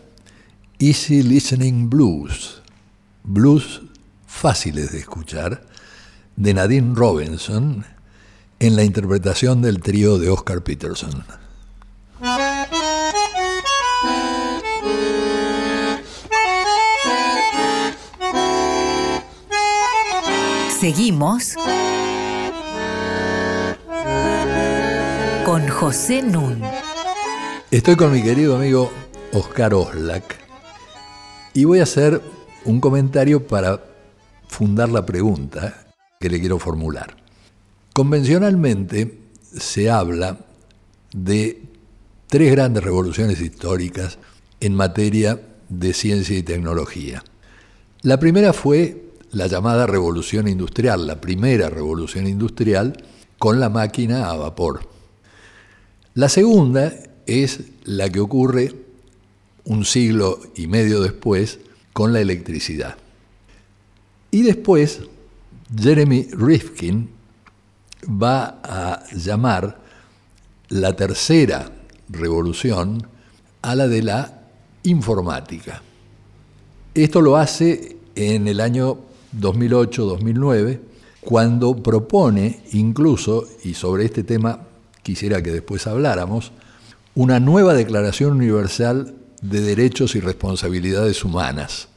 Easy 0.79 1.23
Listening 1.23 1.89
Blues, 1.89 2.61
blues 3.23 3.83
fáciles 4.27 4.91
de 4.91 4.99
escuchar, 4.99 5.65
de 6.35 6.53
Nadine 6.53 6.93
Robinson, 6.93 7.85
en 8.59 8.75
la 8.75 8.83
interpretación 8.83 9.61
del 9.61 9.79
trío 9.79 10.17
de 10.17 10.29
Oscar 10.29 10.61
Peterson. 10.61 11.23
Seguimos 20.81 21.55
con 25.45 25.65
José 25.69 26.21
Nun. 26.23 26.61
Estoy 27.71 27.95
con 27.95 28.11
mi 28.11 28.21
querido 28.21 28.55
amigo 28.55 28.91
Oscar 29.33 29.73
Oslak 29.73 30.37
y 31.55 31.63
voy 31.65 31.79
a 31.79 31.83
hacer 31.83 32.21
un 32.63 32.79
comentario 32.79 33.47
para 33.47 33.83
fundar 34.47 34.89
la 34.89 35.03
pregunta 35.03 35.87
que 36.19 36.29
le 36.29 36.39
quiero 36.39 36.59
formular. 36.59 37.17
Convencionalmente 37.91 39.19
se 39.41 39.89
habla 39.89 40.37
de 41.11 41.63
tres 42.27 42.51
grandes 42.51 42.83
revoluciones 42.83 43.41
históricas 43.41 44.19
en 44.59 44.75
materia 44.75 45.41
de 45.67 45.93
ciencia 45.93 46.37
y 46.37 46.43
tecnología. 46.43 47.23
La 48.03 48.19
primera 48.19 48.53
fue 48.53 49.05
la 49.31 49.47
llamada 49.47 49.87
revolución 49.87 50.47
industrial, 50.47 51.07
la 51.07 51.19
primera 51.19 51.71
revolución 51.71 52.27
industrial 52.27 53.03
con 53.39 53.59
la 53.59 53.69
máquina 53.69 54.29
a 54.29 54.35
vapor. 54.35 54.87
La 56.13 56.29
segunda 56.29 56.93
es 57.25 57.61
la 57.83 58.09
que 58.09 58.19
ocurre 58.19 58.73
un 59.65 59.85
siglo 59.85 60.39
y 60.55 60.67
medio 60.67 61.01
después 61.01 61.59
con 61.93 62.13
la 62.13 62.21
electricidad. 62.21 62.97
Y 64.31 64.43
después, 64.43 65.01
Jeremy 65.75 66.27
Rifkin 66.31 67.09
va 68.07 68.59
a 68.63 69.03
llamar 69.13 69.79
la 70.69 70.95
tercera 70.95 71.71
revolución 72.09 73.07
a 73.61 73.75
la 73.75 73.87
de 73.87 74.03
la 74.03 74.41
informática. 74.83 75.81
Esto 76.93 77.21
lo 77.21 77.37
hace 77.37 77.97
en 78.15 78.47
el 78.47 78.61
año 78.61 78.99
2008-2009, 79.39 80.79
cuando 81.21 81.75
propone 81.81 82.61
incluso, 82.73 83.47
y 83.63 83.73
sobre 83.73 84.05
este 84.05 84.23
tema 84.23 84.59
quisiera 85.01 85.41
que 85.41 85.51
después 85.51 85.87
habláramos, 85.87 86.51
una 87.15 87.39
nueva 87.39 87.73
Declaración 87.73 88.33
Universal 88.33 89.15
de 89.41 89.61
Derechos 89.61 90.15
y 90.15 90.19
Responsabilidades 90.19 91.23
Humanas, 91.23 91.87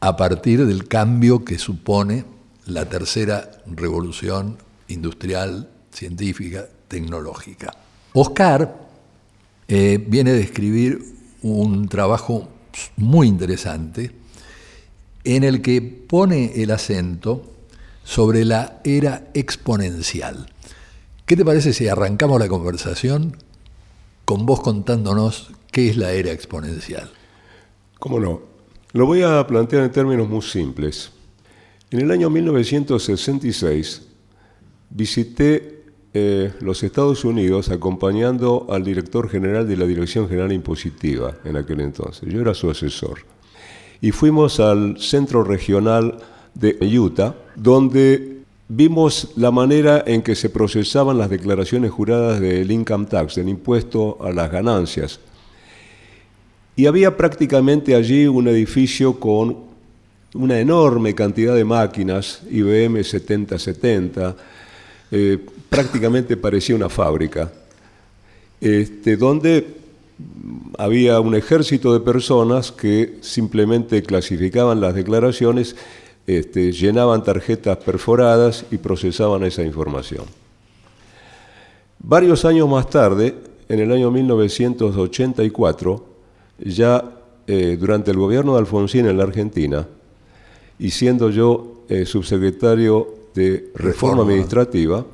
a 0.00 0.16
partir 0.18 0.66
del 0.66 0.86
cambio 0.88 1.42
que 1.42 1.58
supone 1.58 2.26
la 2.66 2.84
tercera 2.84 3.50
revolución 3.66 4.58
industrial, 4.88 5.70
científica, 5.90 6.66
tecnológica. 6.86 7.74
Oscar 8.12 8.76
eh, 9.68 10.04
viene 10.06 10.32
de 10.32 10.42
escribir 10.42 11.02
un 11.40 11.88
trabajo 11.88 12.48
muy 12.96 13.28
interesante 13.28 14.10
en 15.24 15.44
el 15.44 15.62
que 15.62 15.80
pone 15.80 16.62
el 16.62 16.72
acento 16.72 17.54
sobre 18.04 18.44
la 18.44 18.80
era 18.84 19.28
exponencial. 19.32 20.52
¿Qué 21.24 21.36
te 21.36 21.44
parece 21.44 21.72
si 21.72 21.88
arrancamos 21.88 22.38
la 22.38 22.48
conversación 22.48 23.38
con 24.32 24.46
vos 24.46 24.62
contándonos 24.62 25.50
qué 25.70 25.90
es 25.90 25.98
la 25.98 26.12
era 26.12 26.32
exponencial. 26.32 27.10
¿Cómo 27.98 28.18
no? 28.18 28.40
Lo 28.94 29.04
voy 29.04 29.20
a 29.20 29.46
plantear 29.46 29.84
en 29.84 29.92
términos 29.92 30.26
muy 30.26 30.40
simples. 30.40 31.10
En 31.90 32.00
el 32.00 32.10
año 32.10 32.30
1966 32.30 34.08
visité 34.88 35.84
eh, 36.14 36.50
los 36.60 36.82
Estados 36.82 37.26
Unidos 37.26 37.68
acompañando 37.68 38.68
al 38.70 38.82
director 38.84 39.28
general 39.28 39.68
de 39.68 39.76
la 39.76 39.84
Dirección 39.84 40.26
General 40.30 40.50
Impositiva 40.50 41.34
en 41.44 41.58
aquel 41.58 41.80
entonces. 41.82 42.26
Yo 42.26 42.40
era 42.40 42.54
su 42.54 42.70
asesor. 42.70 43.18
Y 44.00 44.12
fuimos 44.12 44.60
al 44.60 44.98
centro 44.98 45.44
regional 45.44 46.16
de 46.54 46.78
Utah, 46.98 47.34
donde 47.54 48.41
vimos 48.68 49.32
la 49.36 49.50
manera 49.50 50.02
en 50.06 50.22
que 50.22 50.34
se 50.34 50.50
procesaban 50.50 51.18
las 51.18 51.30
declaraciones 51.30 51.90
juradas 51.90 52.40
del 52.40 52.70
income 52.70 53.06
tax, 53.06 53.34
del 53.36 53.48
impuesto 53.48 54.18
a 54.22 54.32
las 54.32 54.50
ganancias. 54.50 55.20
Y 56.74 56.86
había 56.86 57.16
prácticamente 57.16 57.94
allí 57.94 58.26
un 58.26 58.48
edificio 58.48 59.20
con 59.20 59.72
una 60.34 60.58
enorme 60.58 61.14
cantidad 61.14 61.54
de 61.54 61.64
máquinas, 61.64 62.42
IBM 62.50 63.04
7070, 63.04 64.34
eh, 65.10 65.38
prácticamente 65.68 66.36
parecía 66.38 66.74
una 66.74 66.88
fábrica, 66.88 67.52
este, 68.60 69.16
donde 69.16 69.82
había 70.78 71.20
un 71.20 71.34
ejército 71.34 71.92
de 71.92 72.00
personas 72.00 72.72
que 72.72 73.18
simplemente 73.20 74.02
clasificaban 74.02 74.80
las 74.80 74.94
declaraciones 74.94 75.76
este, 76.26 76.72
llenaban 76.72 77.24
tarjetas 77.24 77.78
perforadas 77.78 78.64
y 78.70 78.78
procesaban 78.78 79.42
esa 79.44 79.62
información. 79.62 80.24
Varios 81.98 82.44
años 82.44 82.68
más 82.68 82.90
tarde, 82.90 83.34
en 83.68 83.80
el 83.80 83.92
año 83.92 84.10
1984, 84.10 86.04
ya 86.58 87.04
eh, 87.46 87.76
durante 87.78 88.10
el 88.10 88.18
gobierno 88.18 88.52
de 88.52 88.60
Alfonsín 88.60 89.06
en 89.06 89.16
la 89.16 89.24
Argentina, 89.24 89.86
y 90.78 90.90
siendo 90.90 91.30
yo 91.30 91.84
eh, 91.88 92.04
subsecretario 92.04 93.14
de 93.34 93.70
Reforma 93.74 94.22
Administrativa, 94.22 95.04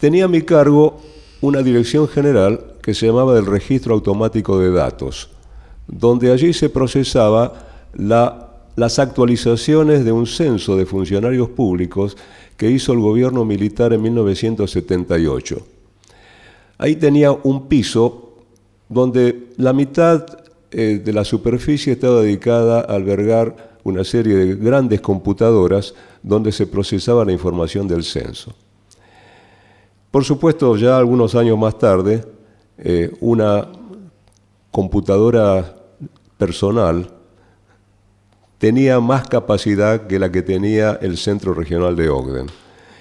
tenía 0.00 0.24
a 0.24 0.28
mi 0.28 0.42
cargo 0.42 1.00
una 1.40 1.62
dirección 1.62 2.08
general 2.08 2.74
que 2.82 2.94
se 2.94 3.06
llamaba 3.06 3.34
del 3.34 3.46
Registro 3.46 3.94
Automático 3.94 4.58
de 4.58 4.70
Datos, 4.70 5.30
donde 5.86 6.32
allí 6.32 6.52
se 6.52 6.70
procesaba 6.70 7.86
las 8.78 9.00
actualizaciones 9.00 10.04
de 10.04 10.12
un 10.12 10.28
censo 10.28 10.76
de 10.76 10.86
funcionarios 10.86 11.48
públicos 11.48 12.16
que 12.56 12.70
hizo 12.70 12.92
el 12.92 13.00
gobierno 13.00 13.44
militar 13.44 13.92
en 13.92 14.00
1978. 14.02 15.58
Ahí 16.78 16.94
tenía 16.94 17.32
un 17.32 17.66
piso 17.66 18.44
donde 18.88 19.48
la 19.56 19.72
mitad 19.72 20.24
eh, 20.70 21.02
de 21.04 21.12
la 21.12 21.24
superficie 21.24 21.94
estaba 21.94 22.22
dedicada 22.22 22.78
a 22.82 22.94
albergar 22.94 23.80
una 23.82 24.04
serie 24.04 24.36
de 24.36 24.54
grandes 24.54 25.00
computadoras 25.00 25.92
donde 26.22 26.52
se 26.52 26.68
procesaba 26.68 27.24
la 27.24 27.32
información 27.32 27.88
del 27.88 28.04
censo. 28.04 28.54
Por 30.12 30.24
supuesto, 30.24 30.76
ya 30.76 30.96
algunos 30.96 31.34
años 31.34 31.58
más 31.58 31.76
tarde, 31.80 32.24
eh, 32.78 33.10
una 33.18 33.66
computadora 34.70 35.74
personal 36.36 37.17
tenía 38.58 39.00
más 39.00 39.26
capacidad 39.28 40.06
que 40.06 40.18
la 40.18 40.30
que 40.30 40.42
tenía 40.42 40.98
el 41.00 41.16
Centro 41.16 41.54
Regional 41.54 41.96
de 41.96 42.08
Ogden. 42.08 42.46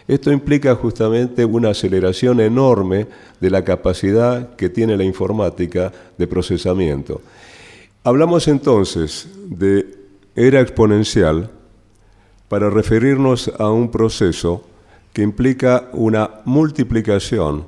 Esto 0.07 0.31
implica 0.31 0.73
justamente 0.75 1.43
una 1.43 1.71
aceleración 1.71 2.39
enorme 2.39 3.07
de 3.41 3.49
la 3.49 3.63
capacidad 3.63 4.55
que 4.55 4.69
tiene 4.69 4.95
la 4.95 5.03
informática 5.03 5.91
de 6.17 6.27
procesamiento. 6.27 7.21
Hablamos 8.03 8.47
entonces 8.47 9.27
de 9.49 9.97
era 10.35 10.61
exponencial 10.61 11.49
para 12.47 12.69
referirnos 12.69 13.51
a 13.59 13.69
un 13.69 13.91
proceso 13.91 14.63
que 15.11 15.23
implica 15.23 15.89
una 15.91 16.29
multiplicación 16.45 17.65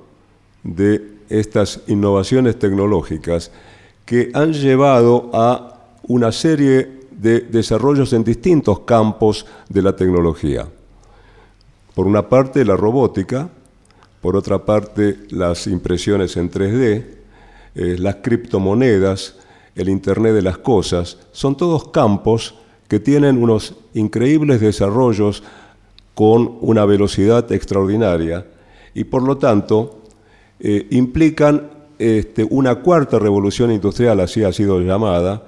de 0.64 1.16
estas 1.30 1.82
innovaciones 1.88 2.58
tecnológicas 2.58 3.52
que 4.06 4.30
han 4.34 4.54
llevado 4.54 5.30
a 5.34 5.80
una 6.04 6.32
serie 6.32 6.99
de 7.20 7.42
desarrollos 7.42 8.14
en 8.14 8.24
distintos 8.24 8.82
campos 8.82 9.46
de 9.68 9.82
la 9.82 9.96
tecnología. 9.96 10.68
Por 11.94 12.08
una 12.08 12.30
parte, 12.30 12.64
la 12.64 12.78
robótica, 12.78 13.50
por 14.22 14.38
otra 14.38 14.64
parte, 14.64 15.18
las 15.30 15.68
impresiones 15.68 16.38
en 16.38 16.50
3D, 16.50 17.06
eh, 17.76 17.96
las 18.00 18.18
criptomonedas, 18.18 19.36
el 19.76 19.90
Internet 19.90 20.34
de 20.34 20.42
las 20.42 20.60
Cosas, 20.60 21.18
son 21.34 21.58
todos 21.58 21.90
campos 21.90 22.56
que 22.88 23.00
tienen 23.00 23.42
unos 23.42 23.76
increíbles 23.94 24.62
desarrollos 24.62 25.44
con 26.16 26.58
una 26.62 26.86
velocidad 26.86 27.52
extraordinaria 27.52 28.46
y 28.94 29.04
por 29.04 29.24
lo 29.24 29.38
tanto 29.38 30.02
eh, 30.60 30.88
implican 30.92 31.70
este, 32.00 32.48
una 32.50 32.76
cuarta 32.76 33.20
revolución 33.20 33.72
industrial, 33.72 34.22
así 34.22 34.44
ha 34.44 34.54
sido 34.54 34.80
llamada, 34.80 35.44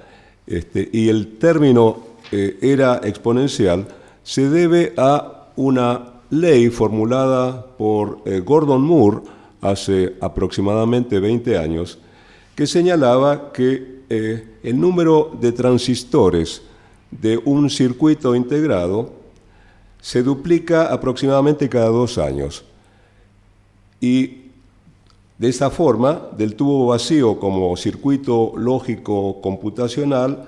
este, 0.46 0.88
y 0.92 1.08
el 1.08 1.38
término 1.38 1.98
eh, 2.30 2.58
era 2.60 3.00
exponencial, 3.04 3.86
se 4.22 4.48
debe 4.48 4.94
a 4.96 5.48
una 5.56 6.12
ley 6.30 6.70
formulada 6.70 7.66
por 7.76 8.22
eh, 8.24 8.40
Gordon 8.40 8.82
Moore 8.82 9.20
hace 9.60 10.16
aproximadamente 10.20 11.20
20 11.20 11.58
años, 11.58 11.98
que 12.54 12.66
señalaba 12.66 13.52
que 13.52 14.02
eh, 14.08 14.58
el 14.62 14.80
número 14.80 15.36
de 15.40 15.52
transistores 15.52 16.62
de 17.10 17.38
un 17.44 17.70
circuito 17.70 18.34
integrado 18.34 19.12
se 20.00 20.22
duplica 20.22 20.92
aproximadamente 20.92 21.68
cada 21.68 21.86
dos 21.88 22.18
años. 22.18 22.64
Y 24.00 24.41
de 25.42 25.48
esa 25.48 25.70
forma, 25.70 26.28
del 26.38 26.54
tubo 26.54 26.86
vacío 26.86 27.40
como 27.40 27.76
circuito 27.76 28.52
lógico 28.56 29.40
computacional, 29.40 30.44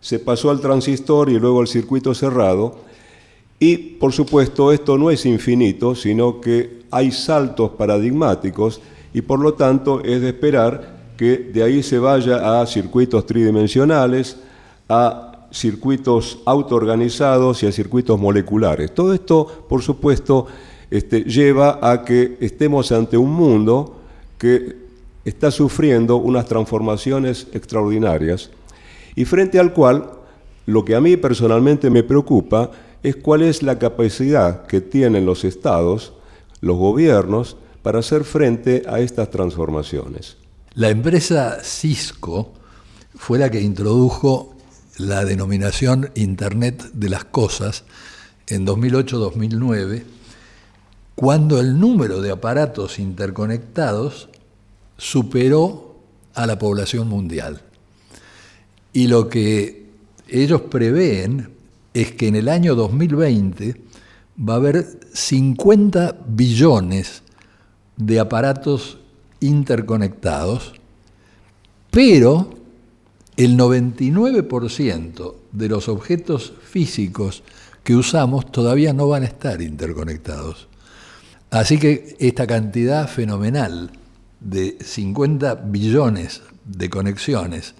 se 0.00 0.18
pasó 0.18 0.50
al 0.50 0.60
transistor 0.60 1.30
y 1.30 1.38
luego 1.38 1.62
al 1.62 1.66
circuito 1.66 2.12
cerrado. 2.12 2.76
Y, 3.58 3.78
por 3.78 4.12
supuesto, 4.12 4.70
esto 4.70 4.98
no 4.98 5.10
es 5.10 5.24
infinito, 5.24 5.94
sino 5.94 6.42
que 6.42 6.82
hay 6.90 7.10
saltos 7.10 7.70
paradigmáticos 7.70 8.82
y, 9.14 9.22
por 9.22 9.40
lo 9.40 9.54
tanto, 9.54 10.04
es 10.04 10.20
de 10.20 10.28
esperar 10.28 11.14
que 11.16 11.38
de 11.38 11.62
ahí 11.62 11.82
se 11.82 11.98
vaya 11.98 12.60
a 12.60 12.66
circuitos 12.66 13.24
tridimensionales, 13.24 14.36
a 14.90 15.46
circuitos 15.54 16.40
autoorganizados 16.44 17.62
y 17.62 17.66
a 17.66 17.72
circuitos 17.72 18.20
moleculares. 18.20 18.94
Todo 18.94 19.14
esto, 19.14 19.64
por 19.70 19.80
supuesto, 19.80 20.48
este, 20.90 21.22
lleva 21.22 21.78
a 21.80 22.04
que 22.04 22.36
estemos 22.40 22.92
ante 22.92 23.16
un 23.16 23.32
mundo 23.32 24.03
que 24.38 24.76
está 25.24 25.50
sufriendo 25.50 26.16
unas 26.16 26.46
transformaciones 26.46 27.46
extraordinarias 27.52 28.50
y 29.14 29.24
frente 29.24 29.58
al 29.58 29.72
cual 29.72 30.10
lo 30.66 30.84
que 30.84 30.94
a 30.94 31.00
mí 31.00 31.16
personalmente 31.16 31.90
me 31.90 32.02
preocupa 32.02 32.70
es 33.02 33.16
cuál 33.16 33.42
es 33.42 33.62
la 33.62 33.78
capacidad 33.78 34.66
que 34.66 34.80
tienen 34.80 35.26
los 35.26 35.44
estados, 35.44 36.14
los 36.60 36.76
gobiernos, 36.76 37.56
para 37.82 37.98
hacer 37.98 38.24
frente 38.24 38.82
a 38.88 39.00
estas 39.00 39.30
transformaciones. 39.30 40.38
La 40.74 40.88
empresa 40.88 41.58
Cisco 41.62 42.52
fue 43.14 43.38
la 43.38 43.50
que 43.50 43.60
introdujo 43.60 44.56
la 44.96 45.24
denominación 45.24 46.10
Internet 46.14 46.82
de 46.94 47.10
las 47.10 47.24
Cosas 47.24 47.84
en 48.46 48.66
2008-2009, 48.66 50.02
cuando 51.14 51.60
el 51.60 51.78
número 51.78 52.20
de 52.20 52.32
aparatos 52.32 52.98
interconectados 52.98 54.28
superó 54.96 55.96
a 56.34 56.46
la 56.46 56.58
población 56.58 57.08
mundial. 57.08 57.62
Y 58.92 59.06
lo 59.06 59.28
que 59.28 59.86
ellos 60.28 60.62
prevén 60.62 61.50
es 61.92 62.12
que 62.12 62.28
en 62.28 62.36
el 62.36 62.48
año 62.48 62.74
2020 62.74 63.80
va 64.48 64.54
a 64.54 64.56
haber 64.56 64.98
50 65.12 66.16
billones 66.26 67.22
de 67.96 68.18
aparatos 68.18 68.98
interconectados, 69.40 70.74
pero 71.90 72.50
el 73.36 73.56
99% 73.56 75.34
de 75.52 75.68
los 75.68 75.88
objetos 75.88 76.52
físicos 76.64 77.42
que 77.84 77.94
usamos 77.94 78.50
todavía 78.50 78.92
no 78.92 79.08
van 79.08 79.22
a 79.22 79.26
estar 79.26 79.60
interconectados. 79.60 80.68
Así 81.54 81.78
que 81.78 82.16
esta 82.18 82.48
cantidad 82.48 83.06
fenomenal 83.06 83.92
de 84.40 84.76
50 84.80 85.54
billones 85.54 86.42
de 86.64 86.90
conexiones 86.90 87.76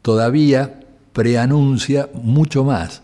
todavía 0.00 0.80
preanuncia 1.12 2.08
mucho 2.14 2.64
más. 2.64 3.02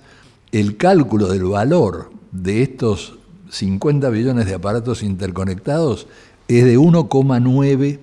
El 0.52 0.78
cálculo 0.78 1.28
del 1.28 1.44
valor 1.44 2.10
de 2.32 2.62
estos 2.62 3.18
50 3.50 4.08
billones 4.08 4.46
de 4.46 4.54
aparatos 4.54 5.02
interconectados 5.02 6.06
es 6.48 6.64
de 6.64 6.78
1,9 6.78 7.98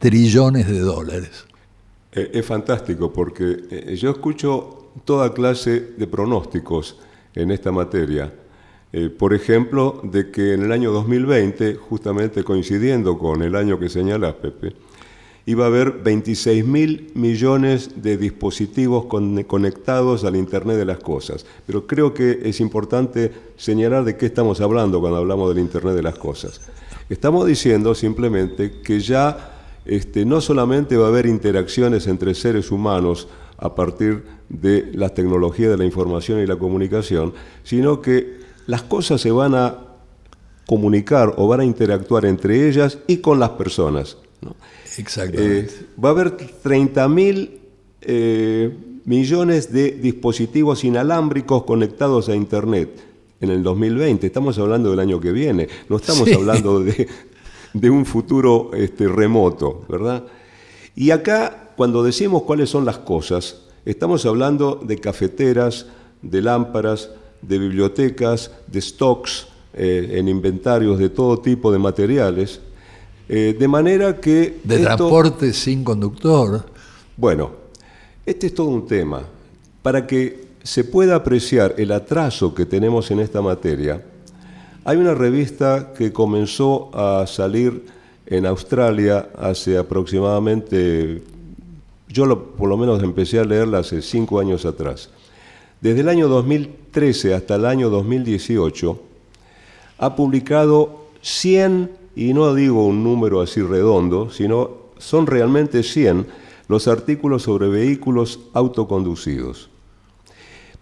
trillones 0.00 0.66
de 0.66 0.80
dólares. 0.80 1.44
Eh, 2.10 2.32
es 2.34 2.44
fantástico 2.44 3.12
porque 3.12 3.58
eh, 3.70 3.94
yo 3.94 4.10
escucho 4.10 4.90
toda 5.04 5.32
clase 5.32 5.92
de 5.96 6.06
pronósticos 6.08 6.96
en 7.36 7.52
esta 7.52 7.70
materia 7.70 8.32
eh, 8.92 9.10
por 9.10 9.34
ejemplo, 9.34 10.00
de 10.02 10.30
que 10.30 10.54
en 10.54 10.62
el 10.62 10.72
año 10.72 10.92
2020, 10.92 11.74
justamente 11.74 12.42
coincidiendo 12.42 13.18
con 13.18 13.42
el 13.42 13.54
año 13.54 13.78
que 13.78 13.88
señala 13.88 14.36
Pepe, 14.36 14.72
iba 15.44 15.64
a 15.64 15.68
haber 15.68 15.92
26 16.02 16.64
mil 16.66 17.10
millones 17.14 18.02
de 18.02 18.18
dispositivos 18.18 19.06
conectados 19.06 20.24
al 20.24 20.36
Internet 20.36 20.76
de 20.76 20.84
las 20.84 20.98
Cosas. 20.98 21.46
Pero 21.66 21.86
creo 21.86 22.12
que 22.12 22.40
es 22.44 22.60
importante 22.60 23.32
señalar 23.56 24.04
de 24.04 24.16
qué 24.16 24.26
estamos 24.26 24.60
hablando 24.60 25.00
cuando 25.00 25.18
hablamos 25.18 25.48
del 25.48 25.64
Internet 25.64 25.94
de 25.94 26.02
las 26.02 26.18
Cosas. 26.18 26.60
Estamos 27.08 27.46
diciendo 27.46 27.94
simplemente 27.94 28.80
que 28.82 29.00
ya 29.00 29.54
este, 29.86 30.26
no 30.26 30.42
solamente 30.42 30.98
va 30.98 31.06
a 31.06 31.08
haber 31.08 31.24
interacciones 31.24 32.06
entre 32.06 32.34
seres 32.34 32.70
humanos 32.70 33.26
a 33.56 33.74
partir 33.74 34.24
de 34.50 34.90
las 34.92 35.14
tecnologías 35.14 35.70
de 35.70 35.78
la 35.78 35.86
información 35.86 36.40
y 36.40 36.46
la 36.46 36.56
comunicación, 36.56 37.32
sino 37.64 38.02
que 38.02 38.47
las 38.68 38.82
cosas 38.82 39.22
se 39.22 39.30
van 39.30 39.54
a 39.54 39.78
comunicar 40.66 41.32
o 41.38 41.48
van 41.48 41.60
a 41.60 41.64
interactuar 41.64 42.26
entre 42.26 42.68
ellas 42.68 42.98
y 43.06 43.16
con 43.16 43.40
las 43.40 43.50
personas. 43.50 44.18
Exactamente. 44.98 45.74
Eh, 45.74 45.86
va 46.02 46.10
a 46.10 46.12
haber 46.12 46.36
30 46.36 47.08
mil 47.08 47.60
eh, 48.02 48.70
millones 49.06 49.72
de 49.72 49.92
dispositivos 49.92 50.84
inalámbricos 50.84 51.64
conectados 51.64 52.28
a 52.28 52.34
Internet 52.36 52.90
en 53.40 53.48
el 53.48 53.62
2020. 53.62 54.26
Estamos 54.26 54.58
hablando 54.58 54.90
del 54.90 55.00
año 55.00 55.18
que 55.18 55.32
viene, 55.32 55.66
no 55.88 55.96
estamos 55.96 56.30
hablando 56.30 56.80
de, 56.80 57.90
un 57.90 58.04
futuro 58.04 58.70
este, 58.74 59.08
remoto, 59.08 59.86
¿verdad? 59.88 60.24
Y 60.94 61.10
acá, 61.10 61.72
cuando 61.74 62.02
decimos 62.02 62.42
cuáles 62.42 62.68
son 62.68 62.84
las 62.84 62.98
cosas, 62.98 63.62
estamos 63.86 64.26
hablando 64.26 64.78
de 64.84 64.98
cafeteras, 64.98 65.86
de 66.20 66.42
lámparas, 66.42 67.08
de 67.42 67.58
bibliotecas, 67.58 68.50
de 68.66 68.80
stocks, 68.80 69.46
eh, 69.74 70.18
en 70.18 70.28
inventarios 70.28 70.98
de 70.98 71.08
todo 71.08 71.38
tipo 71.38 71.70
de 71.70 71.78
materiales, 71.78 72.60
eh, 73.28 73.54
de 73.58 73.68
manera 73.68 74.18
que... 74.20 74.58
De 74.64 74.78
transporte 74.78 75.52
sin 75.52 75.84
conductor. 75.84 76.64
Bueno, 77.16 77.50
Este 78.26 78.48
es 78.48 78.54
todo 78.54 78.68
un 78.68 78.86
tema. 78.86 79.22
Para 79.82 80.06
que 80.06 80.48
se 80.62 80.84
pueda 80.84 81.14
apreciar 81.14 81.74
el 81.78 81.92
atraso 81.92 82.54
que 82.54 82.66
tenemos 82.66 83.10
en 83.10 83.20
esta 83.20 83.40
materia, 83.40 84.04
hay 84.84 84.96
una 84.98 85.14
revista 85.14 85.94
que 85.96 86.12
comenzó 86.12 86.90
a 86.92 87.26
salir 87.26 87.86
en 88.26 88.44
Australia 88.44 89.30
hace 89.38 89.78
aproximadamente, 89.78 91.22
yo 92.08 92.52
por 92.56 92.68
lo 92.68 92.76
menos 92.76 93.02
empecé 93.02 93.38
a 93.38 93.44
leerla 93.44 93.78
hace 93.78 94.02
cinco 94.02 94.40
años 94.40 94.66
atrás. 94.66 95.08
Desde 95.80 96.00
el 96.00 96.08
año 96.08 96.28
2013 96.28 97.34
hasta 97.34 97.54
el 97.54 97.64
año 97.64 97.88
2018, 97.88 99.00
ha 99.98 100.16
publicado 100.16 101.06
100, 101.22 101.90
y 102.16 102.34
no 102.34 102.52
digo 102.54 102.84
un 102.84 103.04
número 103.04 103.40
así 103.40 103.62
redondo, 103.62 104.30
sino 104.30 104.70
son 104.98 105.26
realmente 105.26 105.82
100 105.82 106.26
los 106.66 106.88
artículos 106.88 107.42
sobre 107.44 107.68
vehículos 107.68 108.40
autoconducidos. 108.52 109.70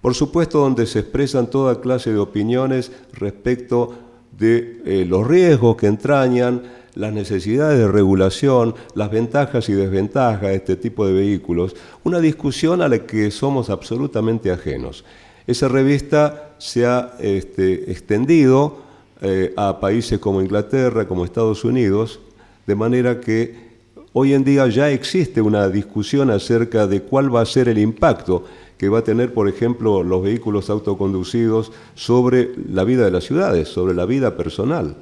Por 0.00 0.14
supuesto, 0.14 0.60
donde 0.60 0.86
se 0.86 1.00
expresan 1.00 1.50
toda 1.50 1.80
clase 1.80 2.12
de 2.12 2.18
opiniones 2.18 2.90
respecto 3.12 3.92
de 4.38 4.82
eh, 4.84 5.04
los 5.06 5.26
riesgos 5.26 5.76
que 5.76 5.86
entrañan, 5.86 6.62
las 6.96 7.12
necesidades 7.12 7.78
de 7.78 7.88
regulación, 7.88 8.74
las 8.94 9.10
ventajas 9.10 9.68
y 9.68 9.74
desventajas 9.74 10.48
de 10.48 10.56
este 10.56 10.76
tipo 10.76 11.06
de 11.06 11.12
vehículos, 11.12 11.76
una 12.02 12.20
discusión 12.20 12.80
a 12.80 12.88
la 12.88 13.00
que 13.00 13.30
somos 13.30 13.70
absolutamente 13.70 14.50
ajenos. 14.50 15.04
Esa 15.46 15.68
revista 15.68 16.54
se 16.58 16.86
ha 16.86 17.14
este, 17.20 17.92
extendido 17.92 18.78
eh, 19.20 19.52
a 19.56 19.78
países 19.78 20.18
como 20.18 20.40
Inglaterra, 20.40 21.06
como 21.06 21.24
Estados 21.24 21.64
Unidos, 21.64 22.18
de 22.66 22.74
manera 22.74 23.20
que 23.20 23.66
hoy 24.14 24.32
en 24.32 24.42
día 24.42 24.66
ya 24.66 24.90
existe 24.90 25.42
una 25.42 25.68
discusión 25.68 26.30
acerca 26.30 26.86
de 26.86 27.02
cuál 27.02 27.34
va 27.34 27.42
a 27.42 27.46
ser 27.46 27.68
el 27.68 27.78
impacto 27.78 28.44
que 28.78 28.88
va 28.88 29.00
a 29.00 29.04
tener, 29.04 29.34
por 29.34 29.48
ejemplo, 29.48 30.02
los 30.02 30.22
vehículos 30.22 30.70
autoconducidos 30.70 31.72
sobre 31.94 32.50
la 32.70 32.84
vida 32.84 33.04
de 33.04 33.10
las 33.10 33.24
ciudades, 33.24 33.68
sobre 33.68 33.94
la 33.94 34.06
vida 34.06 34.34
personal 34.36 34.96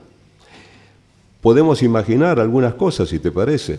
podemos 1.45 1.83
imaginar 1.83 2.41
algunas 2.41 2.73
cosas, 2.73 3.11
si 3.11 3.19
te 3.19 3.31
parece. 3.31 3.79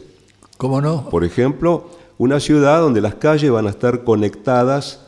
¿Cómo 0.55 0.79
no? 0.81 1.09
Por 1.09 1.23
ejemplo, 1.23 1.89
una 2.19 2.39
ciudad 2.39 2.79
donde 2.79 3.01
las 3.01 3.15
calles 3.15 3.49
van 3.49 3.65
a 3.65 3.71
estar 3.71 4.03
conectadas 4.03 5.01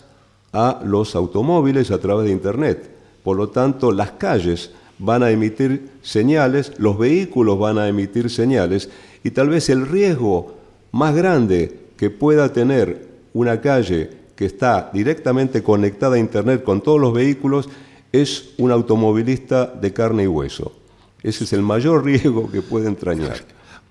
a 0.52 0.82
los 0.84 1.16
automóviles 1.16 1.92
a 1.92 2.00
través 2.00 2.26
de 2.26 2.32
Internet. 2.32 2.90
Por 3.24 3.38
lo 3.38 3.50
tanto, 3.50 3.92
las 3.92 4.14
calles 4.14 4.72
van 4.98 5.22
a 5.22 5.30
emitir 5.30 5.92
señales, 6.02 6.72
los 6.80 6.98
vehículos 6.98 7.60
van 7.60 7.78
a 7.78 7.88
emitir 7.88 8.32
señales 8.32 8.90
y 9.24 9.30
tal 9.30 9.50
vez 9.50 9.70
el 9.70 9.86
riesgo 9.86 10.56
más 10.92 11.14
grande 11.14 11.92
que 11.96 12.10
pueda 12.10 12.52
tener 12.54 13.08
una 13.34 13.62
calle 13.62 14.10
que 14.36 14.48
está 14.48 14.90
directamente 14.92 15.62
conectada 15.62 16.16
a 16.16 16.20
Internet 16.20 16.64
con 16.64 16.82
todos 16.82 17.00
los 17.00 17.14
vehículos 17.14 17.70
es 18.12 18.56
un 18.58 18.72
automovilista 18.72 19.68
de 19.68 19.94
carne 19.94 20.24
y 20.24 20.28
hueso. 20.28 20.72
Ese 21.28 21.44
es 21.44 21.52
el 21.52 21.62
mayor 21.62 22.06
riesgo 22.06 22.50
que 22.50 22.62
puede 22.62 22.88
entrañar. 22.88 23.44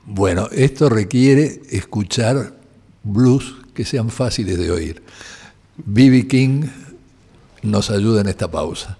Bueno, 0.06 0.48
esto 0.52 0.88
requiere 0.88 1.60
escuchar 1.68 2.54
blues 3.02 3.56
que 3.74 3.84
sean 3.84 4.08
fáciles 4.08 4.58
de 4.58 4.70
oír. 4.70 5.02
Bibi 5.76 6.26
King 6.28 6.62
nos 7.62 7.90
ayuda 7.90 8.22
en 8.22 8.28
esta 8.28 8.50
pausa. 8.50 8.96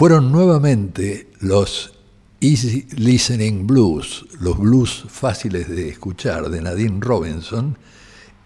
fueron 0.00 0.32
nuevamente 0.32 1.28
los 1.40 1.92
Easy 2.40 2.86
Listening 2.96 3.66
Blues, 3.66 4.24
los 4.40 4.56
blues 4.56 5.04
fáciles 5.10 5.68
de 5.68 5.90
escuchar 5.90 6.48
de 6.48 6.62
Nadine 6.62 7.00
Robinson, 7.02 7.76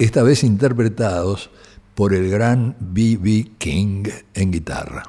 esta 0.00 0.24
vez 0.24 0.42
interpretados 0.42 1.50
por 1.94 2.12
el 2.12 2.28
gran 2.28 2.74
B.B. 2.80 3.52
King 3.58 4.02
en 4.34 4.50
guitarra. 4.50 5.04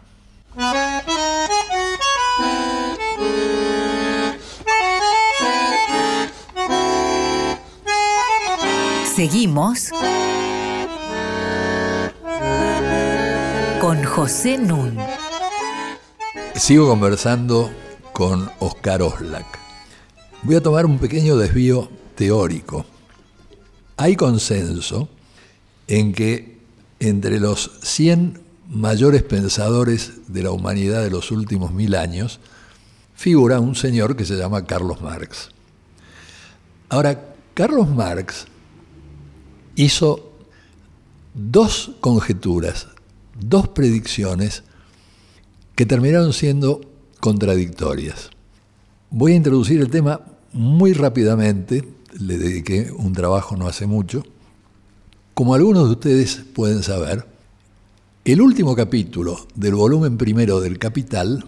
Seguimos 9.16 9.90
con 13.82 14.04
José 14.04 14.60
Nun. 14.60 14.96
Sigo 16.58 16.88
conversando 16.88 17.70
con 18.14 18.50
Oscar 18.60 19.02
Oslak. 19.02 19.46
Voy 20.44 20.56
a 20.56 20.64
tomar 20.64 20.86
un 20.86 21.00
pequeño 21.00 21.36
desvío 21.36 21.90
teórico. 22.16 22.86
Hay 23.98 24.16
consenso 24.16 25.10
en 25.88 26.14
que 26.14 26.60
entre 27.02 27.42
los 27.42 27.72
100 27.84 28.40
mayores 28.70 29.22
pensadores 29.24 30.32
de 30.32 30.44
la 30.44 30.52
humanidad 30.52 31.04
de 31.04 31.10
los 31.10 31.30
últimos 31.30 31.74
mil 31.74 31.94
años 31.94 32.40
figura 33.16 33.60
un 33.60 33.76
señor 33.76 34.16
que 34.16 34.24
se 34.24 34.38
llama 34.38 34.66
Carlos 34.66 35.02
Marx. 35.02 35.50
Ahora, 36.88 37.36
Carlos 37.54 37.90
Marx 37.90 38.46
hizo 39.76 40.32
dos 41.34 41.92
conjeturas, 42.00 42.88
dos 43.38 43.68
predicciones 43.68 44.64
que 45.76 45.86
terminaron 45.86 46.34
siendo 46.34 46.82
contradictorias. 47.20 48.30
Voy 49.10 49.34
a 49.34 49.36
introducir 49.36 49.82
el 49.82 49.90
tema 49.90 50.22
muy 50.54 50.94
rápidamente, 50.94 51.84
le 52.20 52.38
dediqué 52.38 52.92
un 52.92 53.14
trabajo 53.14 53.58
no 53.58 53.68
hace 53.68 53.86
mucho. 53.86 54.24
Como 55.34 55.54
algunos 55.54 55.86
de 55.86 55.92
ustedes 55.92 56.44
pueden 56.54 56.82
saber, 56.82 57.26
el 58.24 58.42
último 58.42 58.76
capítulo 58.76 59.48
del 59.54 59.76
volumen 59.76 60.18
primero 60.18 60.62
del 60.62 60.80
Capital 60.80 61.46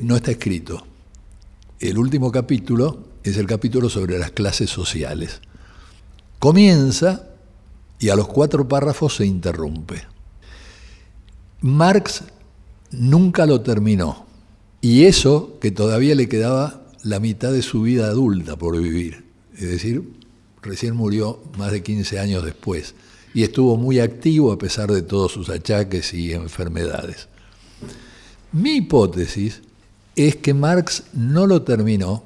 no 0.00 0.16
está 0.16 0.30
escrito. 0.30 0.86
El 1.78 1.98
último 1.98 2.32
capítulo 2.32 3.04
es 3.22 3.36
el 3.36 3.46
capítulo 3.46 3.90
sobre 3.90 4.18
las 4.18 4.30
clases 4.30 4.70
sociales. 4.70 5.42
Comienza 6.38 7.28
y 7.98 8.08
a 8.08 8.16
los 8.16 8.28
cuatro 8.28 8.66
párrafos 8.66 9.16
se 9.16 9.26
interrumpe. 9.26 10.02
Marx 11.60 12.24
nunca 12.90 13.46
lo 13.46 13.60
terminó. 13.60 14.26
Y 14.80 15.04
eso 15.04 15.58
que 15.60 15.70
todavía 15.70 16.14
le 16.14 16.28
quedaba 16.28 16.82
la 17.02 17.20
mitad 17.20 17.52
de 17.52 17.62
su 17.62 17.82
vida 17.82 18.06
adulta 18.06 18.56
por 18.56 18.80
vivir. 18.80 19.24
Es 19.54 19.68
decir, 19.68 20.02
recién 20.62 20.96
murió 20.96 21.40
más 21.56 21.72
de 21.72 21.82
15 21.82 22.18
años 22.18 22.44
después 22.44 22.94
y 23.32 23.42
estuvo 23.42 23.76
muy 23.76 24.00
activo 24.00 24.52
a 24.52 24.58
pesar 24.58 24.90
de 24.90 25.02
todos 25.02 25.32
sus 25.32 25.48
achaques 25.50 26.14
y 26.14 26.32
enfermedades. 26.32 27.28
Mi 28.52 28.76
hipótesis 28.76 29.60
es 30.14 30.36
que 30.36 30.54
Marx 30.54 31.04
no 31.12 31.46
lo 31.46 31.62
terminó 31.62 32.22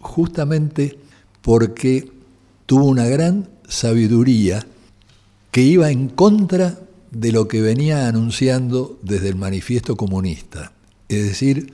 justamente 0.00 0.98
porque 1.42 2.10
tuvo 2.64 2.86
una 2.86 3.06
gran 3.06 3.48
sabiduría 3.68 4.66
que 5.50 5.62
iba 5.62 5.90
en 5.90 6.08
contra 6.08 6.78
de 7.10 7.32
lo 7.32 7.48
que 7.48 7.60
venía 7.60 8.08
anunciando 8.08 8.98
desde 9.02 9.28
el 9.28 9.36
manifiesto 9.36 9.96
comunista, 9.96 10.72
es 11.08 11.24
decir, 11.24 11.72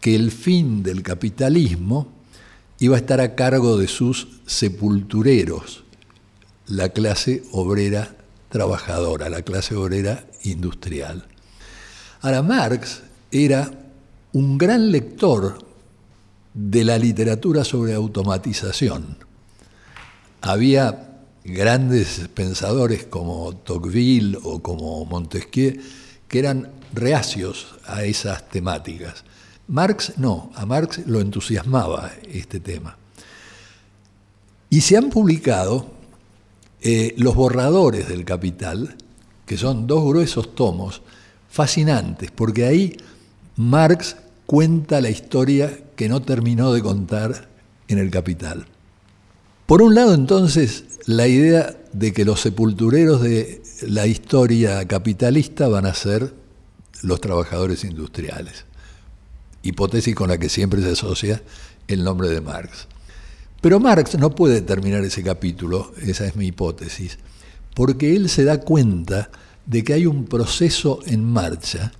que 0.00 0.14
el 0.14 0.30
fin 0.30 0.82
del 0.82 1.02
capitalismo 1.02 2.08
iba 2.78 2.96
a 2.96 2.98
estar 2.98 3.20
a 3.20 3.34
cargo 3.34 3.78
de 3.78 3.88
sus 3.88 4.28
sepultureros, 4.46 5.84
la 6.66 6.90
clase 6.90 7.42
obrera 7.52 8.16
trabajadora, 8.48 9.28
la 9.28 9.42
clase 9.42 9.74
obrera 9.74 10.26
industrial. 10.44 11.26
Ahora, 12.20 12.42
Marx 12.42 13.02
era 13.30 13.70
un 14.32 14.58
gran 14.58 14.90
lector 14.92 15.58
de 16.54 16.84
la 16.84 16.98
literatura 16.98 17.64
sobre 17.64 17.94
automatización. 17.94 19.18
Había 20.40 21.13
grandes 21.44 22.28
pensadores 22.32 23.04
como 23.04 23.54
Tocqueville 23.54 24.38
o 24.42 24.60
como 24.60 25.04
Montesquieu 25.04 25.78
que 26.26 26.38
eran 26.38 26.72
reacios 26.92 27.76
a 27.86 28.04
esas 28.04 28.48
temáticas. 28.48 29.24
Marx 29.68 30.14
no, 30.16 30.50
a 30.54 30.66
Marx 30.66 31.06
lo 31.06 31.20
entusiasmaba 31.20 32.12
este 32.32 32.60
tema. 32.60 32.96
Y 34.70 34.80
se 34.80 34.96
han 34.96 35.10
publicado 35.10 35.86
eh, 36.80 37.14
los 37.18 37.34
borradores 37.34 38.08
del 38.08 38.24
Capital, 38.24 38.96
que 39.46 39.56
son 39.56 39.86
dos 39.86 40.04
gruesos 40.04 40.54
tomos, 40.54 41.02
fascinantes, 41.48 42.30
porque 42.30 42.66
ahí 42.66 42.96
Marx 43.56 44.16
cuenta 44.46 45.00
la 45.00 45.10
historia 45.10 45.78
que 45.94 46.08
no 46.08 46.22
terminó 46.22 46.72
de 46.72 46.82
contar 46.82 47.48
en 47.88 47.98
el 47.98 48.10
Capital. 48.10 48.66
Por 49.66 49.80
un 49.80 49.94
lado, 49.94 50.14
entonces, 50.14 50.93
la 51.06 51.26
idea 51.26 51.76
de 51.92 52.12
que 52.12 52.24
los 52.24 52.40
sepultureros 52.40 53.22
de 53.22 53.62
la 53.86 54.06
historia 54.06 54.86
capitalista 54.86 55.68
van 55.68 55.86
a 55.86 55.94
ser 55.94 56.32
los 57.02 57.20
trabajadores 57.20 57.84
industriales, 57.84 58.64
hipótesis 59.62 60.14
con 60.14 60.28
la 60.28 60.38
que 60.38 60.48
siempre 60.48 60.80
se 60.82 60.92
asocia 60.92 61.42
el 61.88 62.04
nombre 62.04 62.28
de 62.28 62.40
Marx. 62.40 62.86
Pero 63.60 63.80
Marx 63.80 64.18
no 64.18 64.34
puede 64.34 64.62
terminar 64.62 65.04
ese 65.04 65.22
capítulo, 65.22 65.92
esa 66.02 66.26
es 66.26 66.36
mi 66.36 66.46
hipótesis, 66.46 67.18
porque 67.74 68.16
él 68.16 68.28
se 68.28 68.44
da 68.44 68.60
cuenta 68.60 69.30
de 69.66 69.84
que 69.84 69.94
hay 69.94 70.06
un 70.06 70.24
proceso 70.24 71.00
en 71.06 71.24
marcha 71.24 71.92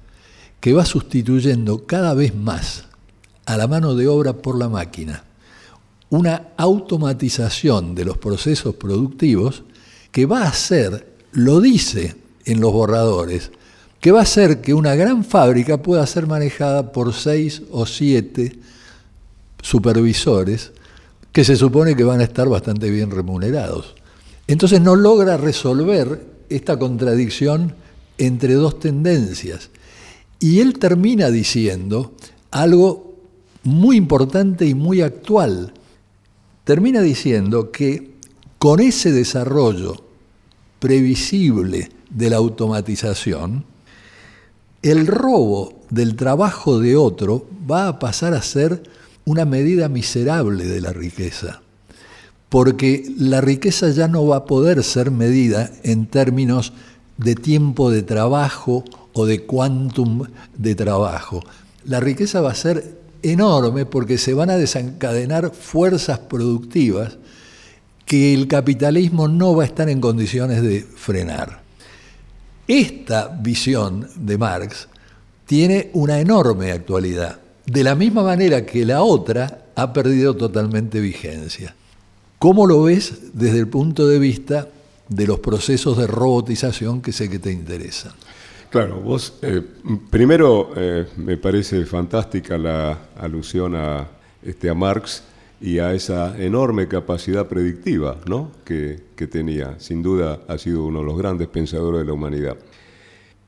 que 0.61 0.73
va 0.73 0.87
sustituyendo 0.87 1.87
cada 1.87 2.14
vez 2.14 2.35
más 2.35 2.85
a 3.45 3.57
la 3.57 3.67
mano 3.67 3.95
de 3.95 4.09
obra 4.09 4.35
por 4.35 4.57
la 4.57 4.69
máquina. 4.69 5.25
Una 6.14 6.50
automatización 6.57 7.96
de 7.96 8.05
los 8.05 8.18
procesos 8.18 8.77
productivos 8.77 9.64
que 10.12 10.27
va 10.27 10.42
a 10.42 10.48
hacer, 10.48 11.09
lo 11.33 11.61
dice 11.61 12.14
en 12.44 12.61
los 12.61 12.72
borradores, 12.72 13.50
que 13.98 14.12
va 14.12 14.20
a 14.20 14.22
hacer 14.22 14.61
que 14.61 14.74
una 14.74 14.94
gran 14.94 15.24
fábrica 15.24 15.83
pueda 15.83 16.07
ser 16.07 16.29
manejada 16.29 16.92
por 16.92 17.14
seis 17.14 17.62
o 17.72 17.85
siete 17.85 18.57
supervisores 19.61 20.70
que 21.33 21.42
se 21.42 21.57
supone 21.57 21.96
que 21.96 22.05
van 22.05 22.20
a 22.20 22.24
estar 22.31 22.48
bastante 22.48 22.90
bien 22.90 23.11
remunerados. 23.11 23.96
Entonces 24.46 24.81
no 24.81 24.94
logra 24.94 25.37
resolver 25.37 26.24
esta 26.48 26.79
contradicción 26.79 27.74
entre 28.18 28.55
dos 28.55 28.79
tendencias. 28.79 29.68
Y 30.38 30.61
él 30.61 30.79
termina 30.79 31.33
diciendo 31.33 32.14
algo 32.53 33.16
muy 33.64 33.96
importante 33.96 34.64
y 34.64 34.74
muy 34.74 35.00
actual. 35.00 35.74
Termina 36.64 37.03
diciendo 37.03 37.70
que 37.70 38.14
con 38.59 38.81
ese 38.81 39.12
desarrollo 39.12 40.03
previsible 40.79 41.90
de 42.09 42.31
la 42.31 42.37
automatización, 42.37 43.64
el 44.83 45.07
robo 45.07 45.83
del 45.90 46.16
trabajo 46.16 46.79
de 46.79 46.96
otro 46.96 47.46
va 47.70 47.88
a 47.88 47.98
pasar 47.98 48.35
a 48.35 48.42
ser 48.42 48.83
una 49.27 49.44
medida 49.44 49.88
miserable 49.88 50.64
de 50.64 50.81
la 50.81 50.92
riqueza, 50.92 51.61
porque 52.48 53.05
la 53.18 53.42
riqueza 53.42 53.90
ya 53.90 54.09
no 54.09 54.27
va 54.27 54.37
a 54.37 54.44
poder 54.46 54.83
ser 54.83 55.11
medida 55.11 55.70
en 55.83 56.07
términos 56.07 56.72
de 57.18 57.35
tiempo 57.35 57.90
de 57.90 58.03
trabajo 58.03 58.85
o 59.12 59.27
de 59.27 59.44
quantum 59.44 60.25
de 60.56 60.75
trabajo. 60.75 61.42
La 61.85 62.00
riqueza 62.00 62.40
va 62.40 62.52
a 62.52 62.54
ser 62.54 63.04
enorme 63.25 63.87
porque 63.87 64.18
se 64.18 64.35
van 64.35 64.50
a 64.50 64.56
desencadenar 64.56 65.52
fuerzas 65.52 66.18
productivas 66.18 67.18
que 68.06 68.35
el 68.35 68.46
capitalismo 68.48 69.29
no 69.29 69.56
va 69.56 69.64
a 69.64 69.66
estar 69.66 69.88
en 69.88 70.00
condiciones 70.00 70.62
de 70.62 70.83
frenar. 70.83 71.62
Esta 72.68 73.29
visión 73.29 74.08
de 74.16 74.38
Marx 74.38 74.88
tiene 75.46 75.90
una 75.94 76.20
enorme 76.20 76.72
actualidad 76.72 77.40
de 77.66 77.85
la 77.85 77.94
misma 77.94 78.22
manera 78.22 78.64
que 78.66 78.85
la 78.85 79.02
otra 79.02 79.66
ha 79.75 79.92
perdido 79.92 80.35
totalmente 80.37 81.00
vigencia. 81.00 81.75
¿Cómo 82.38 82.66
lo 82.66 82.83
ves 82.83 83.14
desde 83.33 83.58
el 83.58 83.68
punto 83.68 84.06
de 84.06 84.18
vista 84.18 84.68
de 85.08 85.27
los 85.27 85.40
procesos 85.40 85.96
de 85.96 86.06
robotización 86.06 87.00
que 87.00 87.12
sé 87.12 87.29
que 87.31 87.38
te 87.38 87.52
interesan? 87.52 88.12
Claro, 88.75 88.96
vos, 88.96 89.38
eh, 89.42 89.62
primero 90.10 90.72
eh, 90.75 91.06
me 91.18 91.37
parece 91.37 91.87
fantástica 91.87 92.58
la 92.58 93.10
alusión 93.20 93.77
a, 93.77 94.08
este, 94.42 94.68
a 94.68 94.75
Marx 94.75 95.22
y 95.60 95.79
a 95.79 95.92
esa 95.94 96.37
enorme 96.42 96.88
capacidad 96.88 97.46
predictiva 97.46 98.16
¿no? 98.27 98.50
que, 98.64 98.98
que 99.14 99.29
tenía. 99.29 99.79
Sin 99.79 100.02
duda 100.02 100.40
ha 100.48 100.58
sido 100.58 100.87
uno 100.87 100.98
de 100.98 101.04
los 101.04 101.16
grandes 101.16 101.46
pensadores 101.46 102.00
de 102.00 102.06
la 102.06 102.14
humanidad. 102.14 102.56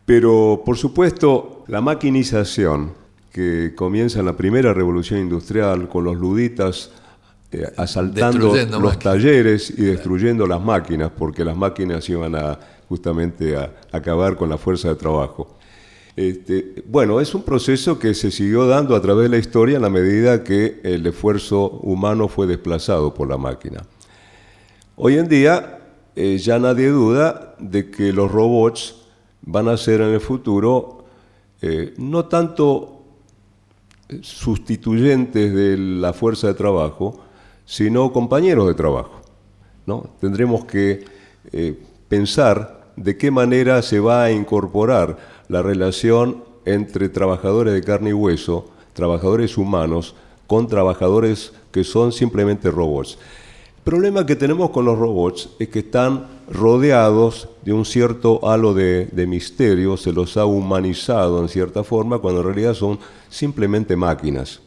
Pero, 0.04 0.62
por 0.64 0.76
supuesto, 0.76 1.64
la 1.66 1.80
maquinización 1.80 2.92
que 3.32 3.72
comienza 3.74 4.20
en 4.20 4.26
la 4.26 4.36
primera 4.36 4.72
revolución 4.74 5.18
industrial 5.18 5.88
con 5.88 6.04
los 6.04 6.16
luditas 6.16 6.92
eh, 7.52 7.72
asaltando 7.76 8.54
los 8.80 8.98
talleres 8.98 9.70
y 9.70 9.84
destruyendo 9.84 10.46
las 10.46 10.60
máquinas, 10.60 11.10
porque 11.16 11.44
las 11.44 11.56
máquinas 11.56 12.08
iban 12.08 12.34
a 12.34 12.58
justamente 12.88 13.56
a 13.56 13.72
acabar 13.92 14.36
con 14.36 14.48
la 14.48 14.58
fuerza 14.58 14.88
de 14.88 14.94
trabajo. 14.94 15.56
Este, 16.16 16.82
bueno, 16.86 17.20
es 17.20 17.34
un 17.34 17.42
proceso 17.42 17.98
que 17.98 18.14
se 18.14 18.30
siguió 18.30 18.66
dando 18.66 18.96
a 18.96 19.02
través 19.02 19.24
de 19.24 19.28
la 19.28 19.38
historia 19.38 19.76
en 19.76 19.82
la 19.82 19.90
medida 19.90 20.42
que 20.42 20.80
el 20.82 21.06
esfuerzo 21.06 21.68
humano 21.82 22.28
fue 22.28 22.46
desplazado 22.46 23.12
por 23.12 23.28
la 23.28 23.36
máquina. 23.36 23.84
Hoy 24.96 25.18
en 25.18 25.28
día 25.28 25.80
eh, 26.14 26.38
ya 26.38 26.58
nadie 26.58 26.88
duda 26.88 27.54
de 27.58 27.90
que 27.90 28.12
los 28.12 28.32
robots 28.32 29.02
van 29.42 29.68
a 29.68 29.76
ser 29.76 30.00
en 30.00 30.14
el 30.14 30.20
futuro 30.20 31.04
eh, 31.60 31.92
no 31.98 32.24
tanto 32.24 33.02
sustituyentes 34.22 35.54
de 35.54 35.76
la 35.76 36.12
fuerza 36.12 36.46
de 36.46 36.54
trabajo, 36.54 37.25
sino 37.66 38.12
compañeros 38.12 38.66
de 38.66 38.74
trabajo. 38.74 39.20
¿no? 39.84 40.08
Tendremos 40.20 40.64
que 40.64 41.04
eh, 41.52 41.78
pensar 42.08 42.86
de 42.96 43.18
qué 43.18 43.30
manera 43.30 43.82
se 43.82 44.00
va 44.00 44.24
a 44.24 44.32
incorporar 44.32 45.18
la 45.48 45.60
relación 45.60 46.44
entre 46.64 47.08
trabajadores 47.08 47.74
de 47.74 47.82
carne 47.82 48.10
y 48.10 48.14
hueso, 48.14 48.70
trabajadores 48.94 49.58
humanos, 49.58 50.14
con 50.46 50.68
trabajadores 50.68 51.52
que 51.70 51.84
son 51.84 52.12
simplemente 52.12 52.70
robots. 52.70 53.18
El 53.76 53.82
problema 53.82 54.26
que 54.26 54.34
tenemos 54.34 54.70
con 54.70 54.84
los 54.84 54.98
robots 54.98 55.50
es 55.60 55.68
que 55.68 55.80
están 55.80 56.26
rodeados 56.50 57.48
de 57.64 57.72
un 57.72 57.84
cierto 57.84 58.48
halo 58.48 58.74
de, 58.74 59.26
misterio, 59.28 59.96
se 59.96 60.12
los 60.12 60.36
ha 60.36 60.44
humanizado 60.44 61.40
en 61.40 61.48
cierta 61.48 61.84
forma, 61.84 62.18
cuando 62.18 62.40
en 62.40 62.46
realidad 62.46 62.74
son 62.74 62.98
simplemente 63.28 63.94
máquinas. 63.94 64.60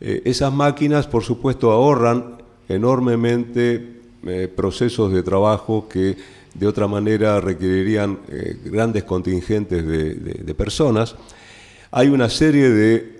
Eh, 0.00 0.22
esas 0.24 0.52
máquinas, 0.52 1.06
por 1.06 1.24
supuesto, 1.24 1.70
ahorran 1.70 2.36
enormemente 2.68 4.00
eh, 4.24 4.48
procesos 4.54 5.12
de 5.12 5.22
trabajo 5.22 5.88
que 5.88 6.16
de 6.54 6.66
otra 6.66 6.86
manera 6.86 7.40
requerirían 7.40 8.18
eh, 8.28 8.58
grandes 8.64 9.04
contingentes 9.04 9.86
de, 9.86 10.54
personas. 10.54 11.14
Hay 11.90 12.08
una 12.08 12.28
serie 12.28 12.68
de 12.70 13.18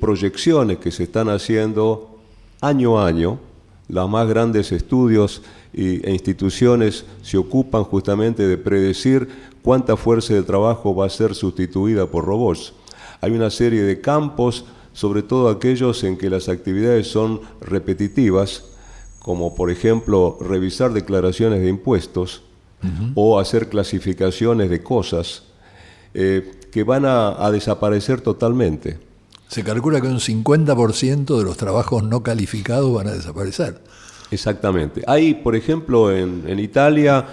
proyecciones 0.00 0.78
que 0.78 0.90
se 0.90 1.02
están 1.02 1.28
haciendo 1.28 2.18
año 2.62 2.98
a 2.98 3.06
año, 3.06 3.38
los 3.88 4.08
más 4.08 4.26
grandes 4.26 4.72
estudios 4.72 5.42
e 5.74 6.10
instituciones 6.10 7.04
se 7.20 7.36
ocupan 7.36 7.84
justamente 7.84 8.48
de 8.48 8.56
predecir 8.56 9.28
cuánta 9.60 9.98
fuerza 9.98 10.32
de 10.32 10.42
trabajo 10.42 10.94
va 10.94 11.04
a 11.04 11.10
ser 11.10 11.34
sustituida 11.34 12.06
por 12.06 12.24
robots. 12.24 12.72
Hay 13.20 13.32
una 13.32 13.50
serie 13.50 13.82
de 13.82 14.00
campos, 14.00 14.64
sobre 14.94 15.22
todo 15.22 15.50
aquellos 15.50 16.02
en 16.04 16.16
que 16.16 16.30
las 16.30 16.48
actividades 16.48 17.08
son 17.08 17.42
repetitivas, 17.60 18.64
como 19.18 19.54
por 19.54 19.70
ejemplo 19.70 20.38
revisar 20.40 20.94
declaraciones 20.94 21.60
de 21.60 21.68
impuestos 21.68 22.42
o 23.14 23.38
hacer 23.38 23.68
clasificaciones 23.68 24.70
de 24.70 24.82
cosas, 24.82 25.44
eh, 26.14 26.60
que 26.72 26.82
van 26.84 27.04
a 27.06 27.50
desaparecer 27.50 28.22
totalmente. 28.22 28.98
Se 29.48 29.62
calcula 29.62 30.00
que 30.00 30.08
un 30.08 30.18
50% 30.18 31.38
de 31.38 31.44
los 31.44 31.56
trabajos 31.56 32.02
no 32.02 32.22
calificados 32.22 32.92
van 32.92 33.06
a 33.06 33.12
desaparecer. 33.12 33.80
Exactamente. 34.30 35.02
Hay, 35.06 35.34
por 35.34 35.54
ejemplo, 35.54 36.10
en, 36.10 36.58
Italia 36.58 37.24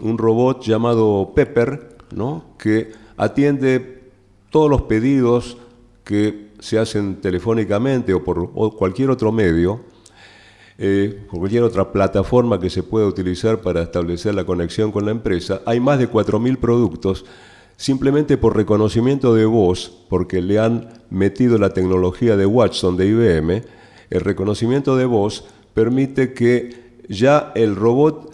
un 0.00 0.18
robot 0.18 0.62
llamado 0.62 1.32
Pepper, 1.34 1.96
¿no? 2.14 2.44
que 2.58 2.92
atiende 3.16 4.10
todos 4.50 4.68
los 4.68 4.82
pedidos 4.82 5.56
que 6.04 6.47
se 6.60 6.78
hacen 6.78 7.20
telefónicamente 7.20 8.12
o 8.14 8.22
por 8.24 8.52
cualquier 8.74 9.10
otro 9.10 9.32
medio, 9.32 9.80
eh, 10.78 11.26
cualquier 11.30 11.64
otra 11.64 11.92
plataforma 11.92 12.60
que 12.60 12.70
se 12.70 12.82
pueda 12.82 13.06
utilizar 13.06 13.60
para 13.60 13.82
establecer 13.82 14.34
la 14.34 14.44
conexión 14.44 14.92
con 14.92 15.04
la 15.04 15.10
empresa. 15.10 15.60
Hay 15.66 15.80
más 15.80 15.98
de 15.98 16.10
4.000 16.10 16.58
productos 16.58 17.24
simplemente 17.76 18.36
por 18.36 18.56
reconocimiento 18.56 19.34
de 19.34 19.44
voz, 19.44 20.04
porque 20.08 20.42
le 20.42 20.58
han 20.58 20.88
metido 21.10 21.58
la 21.58 21.70
tecnología 21.70 22.36
de 22.36 22.44
Watson 22.44 22.96
de 22.96 23.06
IBM, 23.06 23.62
el 24.10 24.20
reconocimiento 24.20 24.96
de 24.96 25.04
voz 25.04 25.44
permite 25.74 26.32
que 26.32 26.88
ya 27.08 27.52
el 27.54 27.76
robot 27.76 28.27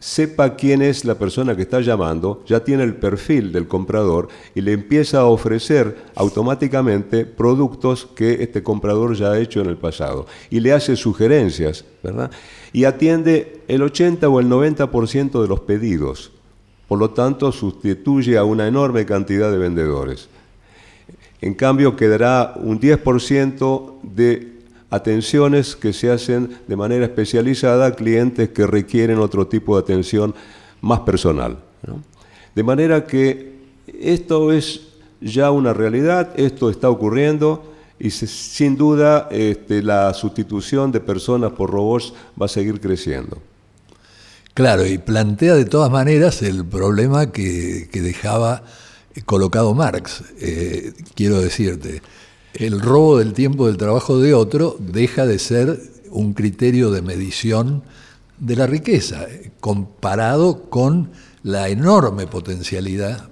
sepa 0.00 0.56
quién 0.56 0.80
es 0.80 1.04
la 1.04 1.16
persona 1.16 1.54
que 1.54 1.62
está 1.62 1.80
llamando, 1.80 2.42
ya 2.46 2.64
tiene 2.64 2.82
el 2.82 2.96
perfil 2.96 3.52
del 3.52 3.68
comprador 3.68 4.28
y 4.54 4.62
le 4.62 4.72
empieza 4.72 5.20
a 5.20 5.26
ofrecer 5.26 6.06
automáticamente 6.14 7.26
productos 7.26 8.08
que 8.16 8.42
este 8.42 8.62
comprador 8.62 9.14
ya 9.14 9.32
ha 9.32 9.38
hecho 9.38 9.60
en 9.60 9.66
el 9.66 9.76
pasado 9.76 10.26
y 10.48 10.60
le 10.60 10.72
hace 10.72 10.96
sugerencias, 10.96 11.84
¿verdad? 12.02 12.30
Y 12.72 12.84
atiende 12.84 13.62
el 13.68 13.82
80 13.82 14.26
o 14.28 14.40
el 14.40 14.48
90% 14.48 15.42
de 15.42 15.48
los 15.48 15.60
pedidos. 15.60 16.32
Por 16.88 16.98
lo 16.98 17.10
tanto, 17.10 17.52
sustituye 17.52 18.38
a 18.38 18.44
una 18.44 18.66
enorme 18.66 19.04
cantidad 19.04 19.52
de 19.52 19.58
vendedores. 19.58 20.28
En 21.42 21.54
cambio, 21.54 21.94
quedará 21.94 22.54
un 22.56 22.80
10% 22.80 24.00
de 24.02 24.59
atenciones 24.90 25.76
que 25.76 25.92
se 25.92 26.10
hacen 26.10 26.58
de 26.66 26.76
manera 26.76 27.04
especializada 27.04 27.86
a 27.86 27.94
clientes 27.94 28.50
que 28.50 28.66
requieren 28.66 29.18
otro 29.18 29.46
tipo 29.46 29.76
de 29.76 29.82
atención 29.82 30.34
más 30.80 31.00
personal. 31.00 31.58
De 32.54 32.62
manera 32.62 33.06
que 33.06 33.60
esto 34.00 34.52
es 34.52 34.88
ya 35.20 35.50
una 35.50 35.72
realidad, 35.72 36.30
esto 36.36 36.70
está 36.70 36.90
ocurriendo 36.90 37.72
y 37.98 38.10
sin 38.10 38.76
duda 38.76 39.28
este, 39.30 39.82
la 39.82 40.12
sustitución 40.14 40.90
de 40.90 41.00
personas 41.00 41.52
por 41.52 41.70
robots 41.70 42.14
va 42.40 42.46
a 42.46 42.48
seguir 42.48 42.80
creciendo. 42.80 43.40
Claro, 44.54 44.86
y 44.86 44.98
plantea 44.98 45.54
de 45.54 45.64
todas 45.64 45.90
maneras 45.90 46.42
el 46.42 46.64
problema 46.64 47.30
que, 47.30 47.88
dejaba 47.92 48.64
colocado 49.26 49.74
Marx. 49.74 50.24
Eh, 50.40 50.92
quiero 51.14 51.40
decirte, 51.40 52.02
el 52.54 52.80
robo 52.80 53.18
del 53.18 53.32
tiempo 53.32 53.66
del 53.66 53.76
trabajo 53.76 54.18
de 54.18 54.34
otro 54.34 54.76
deja 54.78 55.26
de 55.26 55.38
ser 55.38 55.80
un 56.10 56.34
criterio 56.34 56.90
de 56.90 57.02
medición 57.02 57.82
de 58.38 58.56
la 58.56 58.66
riqueza, 58.66 59.26
comparado 59.60 60.64
con 60.70 61.10
la 61.42 61.68
enorme 61.68 62.26
potencialidad 62.26 63.28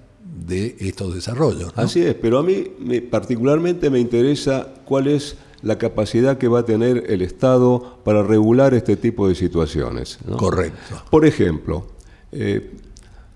de 0.47 0.77
estos 0.81 1.15
desarrollos. 1.15 1.73
Así 1.77 2.03
es, 2.03 2.15
pero 2.15 2.39
a 2.39 2.43
mí 2.43 2.65
particularmente 3.11 3.91
me 3.91 3.99
interesa 3.99 4.69
cuál 4.85 5.09
es 5.09 5.37
la 5.63 5.77
capacidad 5.79 6.39
que 6.39 6.49
va 6.49 6.61
a 6.61 6.65
tener 6.65 7.05
el 7.09 7.23
Estado 7.23 7.99
para 8.05 8.23
regular 8.23 8.75
este 8.75 8.97
tipo 8.97 9.29
de 9.29 9.35
situaciones. 9.35 10.19
Correcto. 10.37 11.03
Por 11.11 11.27
ejemplo, 11.27 11.87
eh, 12.31 12.71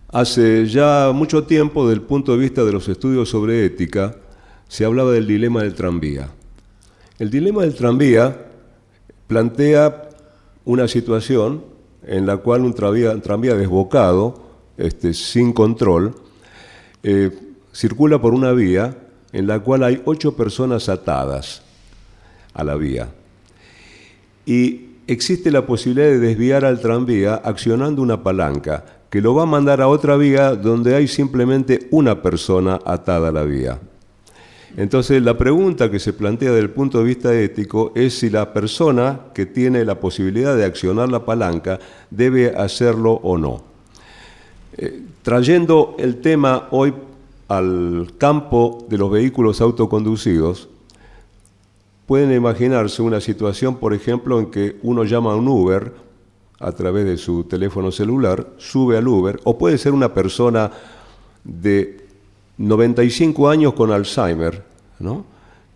hace 0.08 0.66
ya 0.66 1.10
mucho 1.12 1.44
tiempo, 1.44 1.88
del 1.88 2.02
punto 2.02 2.32
de 2.32 2.38
vista 2.38 2.64
de 2.64 2.72
los 2.72 2.88
estudios 2.88 3.28
sobre 3.28 3.64
ética, 3.64 4.16
se 4.72 4.86
hablaba 4.86 5.12
del 5.12 5.26
dilema 5.26 5.62
del 5.62 5.74
tranvía. 5.74 6.30
El 7.18 7.28
dilema 7.28 7.60
del 7.60 7.74
tranvía 7.74 8.46
plantea 9.26 10.08
una 10.64 10.88
situación 10.88 11.62
en 12.06 12.24
la 12.24 12.38
cual 12.38 12.62
un 12.62 12.72
tranvía, 12.72 13.54
desbocado, 13.54 14.42
este, 14.78 15.12
sin 15.12 15.52
control, 15.52 16.14
eh, 17.02 17.38
circula 17.74 18.18
por 18.18 18.32
una 18.32 18.52
vía 18.52 18.96
en 19.34 19.46
la 19.46 19.60
cual 19.60 19.84
hay 19.84 20.00
ocho 20.06 20.36
personas 20.36 20.88
atadas 20.88 21.60
a 22.54 22.64
la 22.64 22.74
vía. 22.76 23.10
Y 24.46 24.86
existe 25.06 25.50
la 25.50 25.66
posibilidad 25.66 26.06
de 26.06 26.18
desviar 26.18 26.64
al 26.64 26.80
tranvía 26.80 27.34
accionando 27.34 28.00
una 28.00 28.22
palanca 28.22 28.86
que 29.10 29.20
lo 29.20 29.34
va 29.34 29.42
a 29.42 29.46
mandar 29.46 29.82
a 29.82 29.88
otra 29.88 30.16
vía 30.16 30.54
donde 30.54 30.94
hay 30.94 31.08
simplemente 31.08 31.88
una 31.90 32.22
persona 32.22 32.80
atada 32.86 33.28
a 33.28 33.32
la 33.32 33.42
vía. 33.42 33.78
Entonces 34.76 35.22
la 35.22 35.36
pregunta 35.36 35.90
que 35.90 35.98
se 35.98 36.12
plantea 36.12 36.50
desde 36.50 36.62
el 36.62 36.70
punto 36.70 36.98
de 36.98 37.04
vista 37.04 37.34
ético 37.34 37.92
es 37.94 38.18
si 38.18 38.30
la 38.30 38.52
persona 38.52 39.20
que 39.34 39.46
tiene 39.46 39.84
la 39.84 40.00
posibilidad 40.00 40.56
de 40.56 40.64
accionar 40.64 41.10
la 41.10 41.24
palanca 41.24 41.78
debe 42.10 42.54
hacerlo 42.56 43.12
o 43.22 43.36
no. 43.36 43.62
Eh, 44.78 45.02
trayendo 45.22 45.96
el 45.98 46.20
tema 46.20 46.68
hoy 46.70 46.94
al 47.48 48.14
campo 48.16 48.86
de 48.88 48.96
los 48.96 49.10
vehículos 49.10 49.60
autoconducidos, 49.60 50.68
Pueden 52.06 52.32
imaginarse 52.32 53.00
una 53.00 53.20
situación, 53.22 53.76
por 53.76 53.94
ejemplo, 53.94 54.40
en 54.40 54.50
que 54.50 54.76
uno 54.82 55.04
llama 55.04 55.32
a 55.32 55.36
un 55.36 55.48
Uber 55.48 55.94
a 56.58 56.72
través 56.72 57.04
de 57.04 57.16
su 57.16 57.44
teléfono 57.44 57.90
celular, 57.90 58.48
sube 58.58 58.98
al 58.98 59.08
Uber, 59.08 59.40
o 59.44 59.56
puede 59.56 59.78
ser 59.78 59.92
una 59.92 60.12
persona 60.12 60.70
de 61.42 62.01
95 62.62 63.48
años 63.48 63.74
con 63.74 63.90
Alzheimer, 63.90 64.62
¿no? 65.00 65.24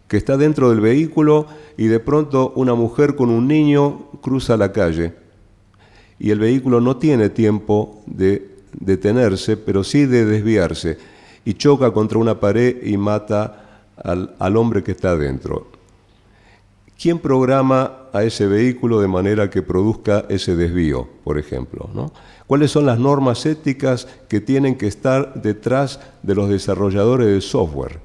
que 0.06 0.16
está 0.16 0.36
dentro 0.36 0.70
del 0.70 0.80
vehículo 0.80 1.46
y 1.76 1.86
de 1.86 1.98
pronto 1.98 2.52
una 2.54 2.74
mujer 2.74 3.16
con 3.16 3.28
un 3.28 3.48
niño 3.48 4.06
cruza 4.20 4.56
la 4.56 4.70
calle 4.70 5.14
y 6.20 6.30
el 6.30 6.38
vehículo 6.38 6.80
no 6.80 6.96
tiene 6.96 7.28
tiempo 7.28 8.02
de 8.06 8.50
detenerse, 8.72 9.56
pero 9.56 9.82
sí 9.82 10.06
de 10.06 10.24
desviarse 10.24 10.98
y 11.44 11.54
choca 11.54 11.90
contra 11.90 12.18
una 12.18 12.38
pared 12.38 12.76
y 12.86 12.96
mata 12.96 13.82
al, 13.96 14.36
al 14.38 14.56
hombre 14.56 14.84
que 14.84 14.92
está 14.92 15.16
dentro. 15.16 15.66
¿Quién 16.98 17.18
programa 17.18 18.08
a 18.12 18.22
ese 18.24 18.46
vehículo 18.46 19.00
de 19.00 19.08
manera 19.08 19.50
que 19.50 19.62
produzca 19.62 20.24
ese 20.30 20.56
desvío, 20.56 21.06
por 21.24 21.38
ejemplo? 21.38 21.90
¿Cuáles 22.46 22.70
son 22.70 22.86
las 22.86 22.98
normas 22.98 23.44
éticas 23.44 24.08
que 24.28 24.40
tienen 24.40 24.76
que 24.76 24.86
estar 24.86 25.34
detrás 25.42 26.00
de 26.22 26.34
los 26.34 26.48
desarrolladores 26.48 27.26
de 27.26 27.40
software? 27.42 28.00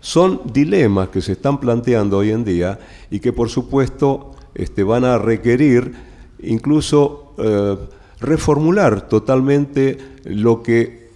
Son 0.00 0.40
dilemas 0.52 1.10
que 1.10 1.20
se 1.20 1.32
están 1.32 1.60
planteando 1.60 2.18
hoy 2.18 2.30
en 2.30 2.44
día 2.44 2.80
y 3.10 3.20
que 3.20 3.32
por 3.32 3.48
supuesto 3.48 4.34
este, 4.54 4.82
van 4.82 5.04
a 5.04 5.18
requerir 5.18 5.94
incluso 6.42 7.34
eh, 7.38 7.76
reformular 8.20 9.08
totalmente 9.08 9.98
lo 10.24 10.62
que 10.62 11.10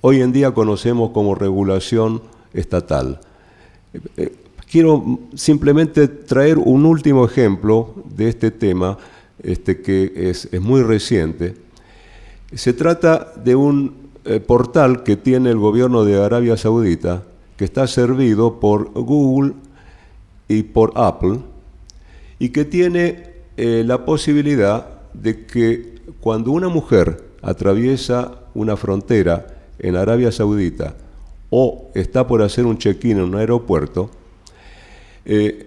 hoy 0.00 0.20
en 0.20 0.30
día 0.32 0.52
conocemos 0.52 1.10
como 1.10 1.34
regulación 1.34 2.22
estatal. 2.52 3.20
Eh, 4.16 4.32
quiero 4.70 5.20
simplemente 5.34 6.08
traer 6.08 6.58
un 6.58 6.84
último 6.84 7.24
ejemplo 7.24 7.94
de 8.14 8.28
este 8.28 8.50
tema, 8.50 8.98
este, 9.42 9.80
que 9.80 10.12
es, 10.30 10.48
muy 10.60 10.82
reciente. 10.82 11.54
Se 12.54 12.72
trata 12.72 13.32
de 13.42 13.54
un 13.54 13.94
eh, 14.24 14.40
portal 14.40 15.02
que 15.02 15.16
tiene 15.16 15.50
el 15.50 15.58
gobierno 15.58 16.04
de 16.04 16.22
Arabia 16.22 16.56
Saudita, 16.56 17.24
que 17.56 17.64
está 17.64 17.86
servido 17.86 18.60
por 18.60 18.92
Google 18.92 19.54
y 20.48 20.62
por 20.62 20.92
Apple, 20.96 21.40
y 22.38 22.50
que 22.50 22.64
tiene 22.64 23.24
eh, 23.56 23.82
la 23.86 24.04
posibilidad 24.04 24.86
de 25.12 25.46
que 25.46 25.98
cuando 26.20 26.52
una 26.52 26.68
mujer 26.68 27.24
atraviesa 27.42 28.42
una 28.54 28.76
frontera 28.76 29.46
en 29.78 29.96
Arabia 29.96 30.32
Saudita 30.32 30.94
o 31.50 31.90
está 31.94 32.26
por 32.26 32.42
hacer 32.42 32.66
un 32.66 32.78
check-in 32.78 33.18
en 33.18 33.24
un 33.24 33.34
aeropuerto, 33.36 34.10
eh, 35.24 35.66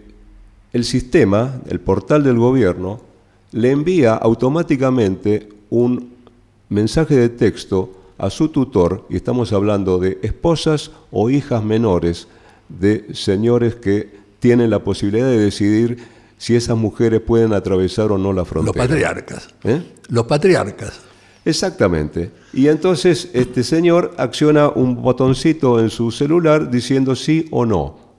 el 0.74 0.86
sistema, 0.86 1.62
el 1.68 1.80
portal 1.80 2.24
del 2.24 2.38
gobierno, 2.38 3.02
le 3.52 3.72
envía 3.72 4.14
automáticamente 4.14 5.49
un 5.70 6.14
mensaje 6.70 7.16
de 7.16 7.30
texto 7.30 7.93
a 8.18 8.30
su 8.30 8.49
tutor, 8.49 9.06
y 9.10 9.16
estamos 9.16 9.52
hablando 9.52 9.97
de 9.97 10.20
esposas 10.22 10.91
o 11.12 11.30
hijas 11.30 11.64
menores 11.64 12.28
de 12.70 13.14
señores 13.14 13.76
que 13.76 14.22
tienen 14.39 14.70
la 14.70 14.84
posibilidad 14.84 15.28
de 15.28 15.39
decidir 15.39 15.97
si 16.38 16.56
esas 16.56 16.78
mujeres 16.78 17.22
pueden 17.22 17.54
atravesar 17.54 18.12
o 18.12 18.18
no 18.18 18.32
la 18.34 18.45
frontera. 18.45 18.78
Los 18.78 18.88
patriarcas. 18.88 19.49
¿Eh? 19.64 19.82
Los 20.10 20.26
patriarcas. 20.26 20.99
Exactamente. 21.45 22.32
Y 22.54 22.68
entonces 22.68 23.30
este 23.34 23.64
señor 23.64 24.14
acciona 24.18 24.70
un 24.70 25.02
botoncito 25.02 25.80
en 25.80 25.89
su 25.89 26.12
celular 26.12 26.70
diciendo 26.70 27.16
sí 27.16 27.47
o 27.52 27.66
no. 27.66 28.11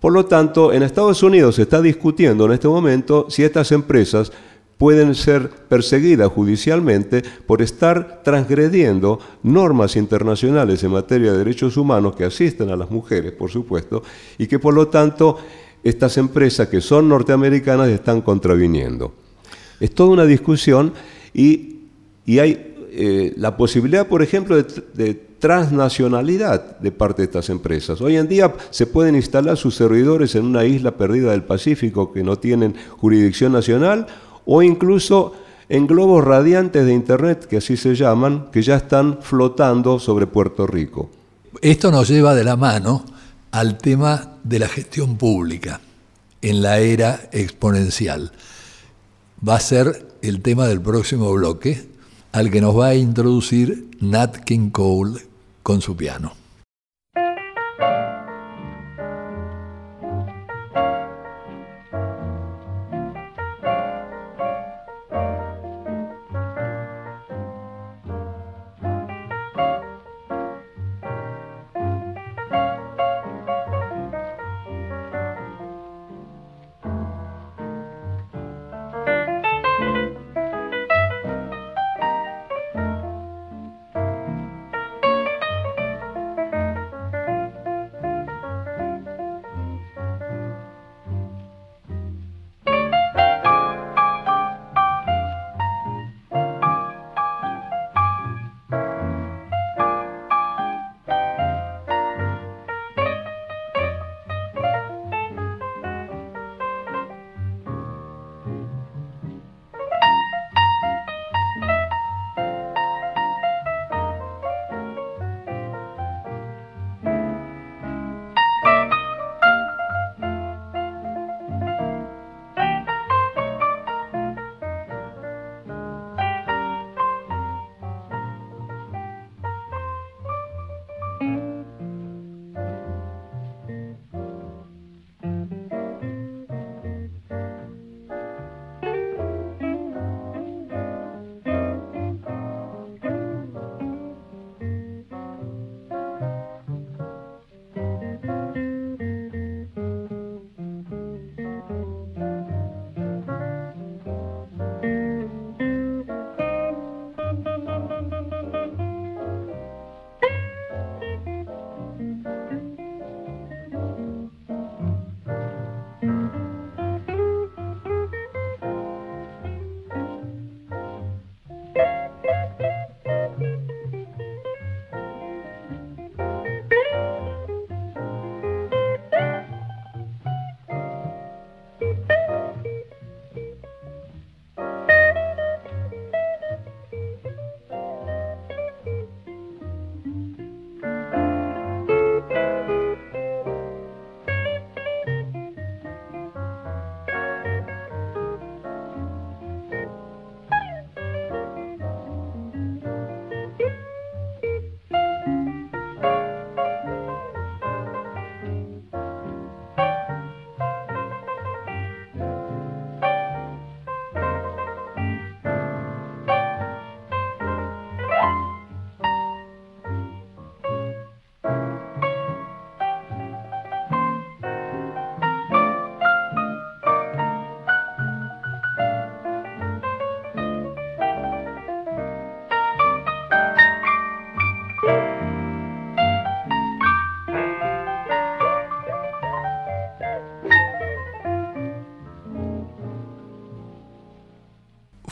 Por 0.00 0.12
lo 0.14 0.24
tanto, 0.24 0.72
en 0.72 0.82
Estados 0.82 1.22
Unidos 1.22 1.56
se 1.56 1.62
está 1.62 1.82
discutiendo 1.82 2.46
en 2.46 2.52
este 2.52 2.68
momento 2.68 3.26
si 3.28 3.44
estas 3.44 3.70
empresas 3.70 4.32
pueden 4.78 5.14
ser 5.14 5.50
perseguidas 5.50 6.32
judicialmente 6.32 7.22
por 7.46 7.60
estar 7.60 8.22
transgrediendo 8.24 9.18
normas 9.42 9.94
internacionales 9.96 10.82
en 10.82 10.92
materia 10.92 11.32
de 11.32 11.38
derechos 11.38 11.76
humanos 11.76 12.16
que 12.16 12.24
asisten 12.24 12.70
a 12.70 12.76
las 12.76 12.90
mujeres, 12.90 13.32
por 13.32 13.50
supuesto, 13.50 14.02
y 14.38 14.46
que 14.46 14.58
por 14.58 14.72
lo 14.72 14.88
tanto 14.88 15.36
estas 15.84 16.16
empresas 16.16 16.68
que 16.68 16.80
son 16.80 17.10
norteamericanas 17.10 17.88
están 17.88 18.22
contraviniendo. 18.22 19.12
Es 19.80 19.94
toda 19.94 20.10
una 20.10 20.24
discusión 20.24 20.94
y, 21.34 21.76
hay 22.26 22.74
eh, 22.92 23.34
la 23.36 23.58
posibilidad, 23.58 24.06
por 24.06 24.22
ejemplo, 24.22 24.56
de, 24.56 25.20
transnacionalidad 25.40 26.78
de 26.78 26.92
parte 26.92 27.22
de 27.22 27.26
estas 27.26 27.48
empresas. 27.48 28.00
Hoy 28.00 28.16
en 28.16 28.28
día 28.28 28.54
se 28.70 28.86
pueden 28.86 29.16
instalar 29.16 29.56
sus 29.56 29.74
servidores 29.74 30.34
en 30.34 30.44
una 30.44 30.64
isla 30.64 30.96
perdida 30.96 31.32
del 31.32 31.42
Pacífico 31.42 32.12
que 32.12 32.22
no 32.22 32.36
tienen 32.36 32.76
jurisdicción 32.98 33.52
nacional 33.52 34.06
o 34.44 34.62
incluso 34.62 35.32
en 35.68 35.86
globos 35.86 36.24
radiantes 36.24 36.84
de 36.84 36.92
Internet, 36.92 37.46
que 37.46 37.58
así 37.58 37.76
se 37.76 37.94
llaman, 37.94 38.50
que 38.50 38.60
ya 38.60 38.76
están 38.76 39.18
flotando 39.22 39.98
sobre 39.98 40.26
Puerto 40.26 40.66
Rico. 40.66 41.10
Esto 41.62 41.90
nos 41.90 42.08
lleva 42.08 42.34
de 42.34 42.44
la 42.44 42.56
mano 42.56 43.04
al 43.52 43.78
tema 43.78 44.36
de 44.42 44.58
la 44.58 44.68
gestión 44.68 45.16
pública 45.16 45.80
en 46.42 46.62
la 46.62 46.78
era 46.78 47.28
exponencial. 47.32 48.32
Va 49.46 49.56
a 49.56 49.60
ser 49.60 50.08
el 50.22 50.42
tema 50.42 50.66
del 50.66 50.80
próximo 50.80 51.32
bloque, 51.32 51.88
al 52.32 52.50
que 52.50 52.60
nos 52.60 52.78
va 52.78 52.88
a 52.88 52.94
introducir 52.94 53.90
Nat 54.00 54.38
King 54.38 54.70
Cole 54.70 55.29
con 55.62 55.80
su 55.80 55.94
piano. 55.94 56.39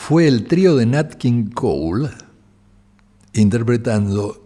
Fue 0.09 0.27
el 0.27 0.47
trío 0.47 0.75
de 0.75 0.87
Nat 0.87 1.13
King 1.13 1.51
Cole 1.53 2.09
interpretando 3.33 4.41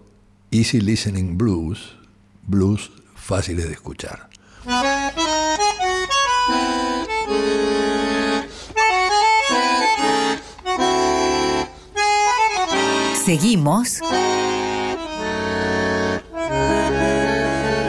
Easy 0.51 0.81
Listening 0.81 1.37
Blues, 1.37 1.95
blues 2.45 2.91
fáciles 3.15 3.67
de 3.67 3.71
escuchar. 3.71 4.27
Seguimos 13.23 13.99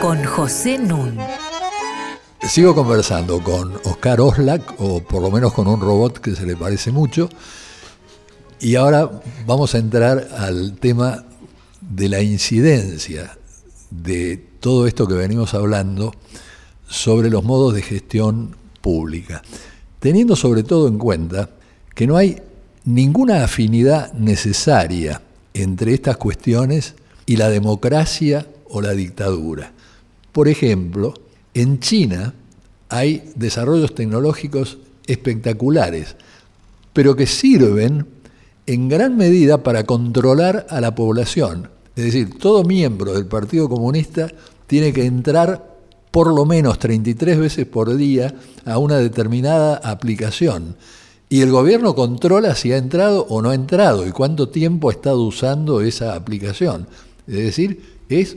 con 0.00 0.22
José 0.22 0.78
Nun. 0.78 1.18
Sigo 2.40 2.72
conversando 2.72 3.42
con 3.42 3.74
Oscar 3.84 4.20
Oslak, 4.20 4.74
o 4.78 5.00
por 5.00 5.20
lo 5.20 5.32
menos 5.32 5.52
con 5.52 5.66
un 5.66 5.80
robot 5.80 6.20
que 6.20 6.36
se 6.36 6.46
le 6.46 6.54
parece 6.54 6.92
mucho, 6.92 7.28
y 8.64 8.76
ahora 8.76 9.20
vamos 9.46 9.74
a 9.74 9.78
entrar 9.78 10.26
al 10.38 10.78
tema 10.78 11.26
de 11.82 12.08
la 12.08 12.22
incidencia 12.22 13.36
de 13.90 14.38
todo 14.58 14.86
esto 14.86 15.06
que 15.06 15.12
venimos 15.12 15.52
hablando 15.52 16.14
sobre 16.88 17.28
los 17.28 17.44
modos 17.44 17.74
de 17.74 17.82
gestión 17.82 18.56
pública, 18.80 19.42
teniendo 20.00 20.34
sobre 20.34 20.62
todo 20.62 20.88
en 20.88 20.96
cuenta 20.96 21.50
que 21.94 22.06
no 22.06 22.16
hay 22.16 22.40
ninguna 22.86 23.44
afinidad 23.44 24.14
necesaria 24.14 25.20
entre 25.52 25.92
estas 25.92 26.16
cuestiones 26.16 26.94
y 27.26 27.36
la 27.36 27.50
democracia 27.50 28.46
o 28.70 28.80
la 28.80 28.92
dictadura. 28.92 29.72
Por 30.32 30.48
ejemplo, 30.48 31.12
en 31.52 31.80
China 31.80 32.32
hay 32.88 33.30
desarrollos 33.36 33.94
tecnológicos 33.94 34.78
espectaculares, 35.06 36.16
pero 36.94 37.14
que 37.14 37.26
sirven 37.26 38.13
en 38.66 38.88
gran 38.88 39.16
medida 39.16 39.62
para 39.62 39.84
controlar 39.84 40.66
a 40.70 40.80
la 40.80 40.94
población. 40.94 41.70
Es 41.96 42.04
decir, 42.04 42.38
todo 42.38 42.64
miembro 42.64 43.14
del 43.14 43.26
Partido 43.26 43.68
Comunista 43.68 44.28
tiene 44.66 44.92
que 44.92 45.04
entrar 45.04 45.74
por 46.10 46.32
lo 46.32 46.44
menos 46.44 46.78
33 46.78 47.38
veces 47.38 47.66
por 47.66 47.94
día 47.96 48.34
a 48.64 48.78
una 48.78 48.98
determinada 48.98 49.76
aplicación. 49.76 50.76
Y 51.28 51.40
el 51.40 51.50
gobierno 51.50 51.94
controla 51.94 52.54
si 52.54 52.72
ha 52.72 52.76
entrado 52.76 53.26
o 53.28 53.42
no 53.42 53.50
ha 53.50 53.54
entrado 53.54 54.06
y 54.06 54.12
cuánto 54.12 54.48
tiempo 54.48 54.88
ha 54.88 54.92
estado 54.92 55.22
usando 55.22 55.80
esa 55.80 56.14
aplicación. 56.14 56.86
Es 57.26 57.36
decir, 57.36 57.82
es 58.08 58.36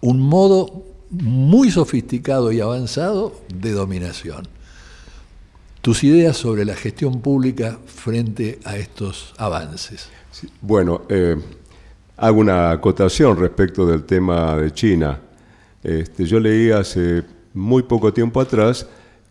un 0.00 0.20
modo 0.20 0.84
muy 1.10 1.70
sofisticado 1.70 2.52
y 2.52 2.60
avanzado 2.60 3.32
de 3.54 3.72
dominación. 3.72 4.59
Tus 5.82 6.04
ideas 6.04 6.36
sobre 6.36 6.64
la 6.64 6.74
gestión 6.74 7.20
pública 7.20 7.78
frente 7.86 8.58
a 8.64 8.76
estos 8.76 9.34
avances. 9.38 10.10
bueno, 10.60 11.02
eh, 11.08 11.36
hago 12.16 12.40
una 12.40 12.70
acotación 12.70 13.38
respecto 13.38 13.86
del 13.86 14.04
tema 14.04 14.56
de 14.56 14.72
China. 14.72 15.18
Este, 15.82 16.26
yo 16.26 16.38
leí 16.38 16.70
hace 16.70 17.22
muy 17.54 17.82
poco 17.82 18.12
tiempo 18.12 18.40
atrás 18.40 18.86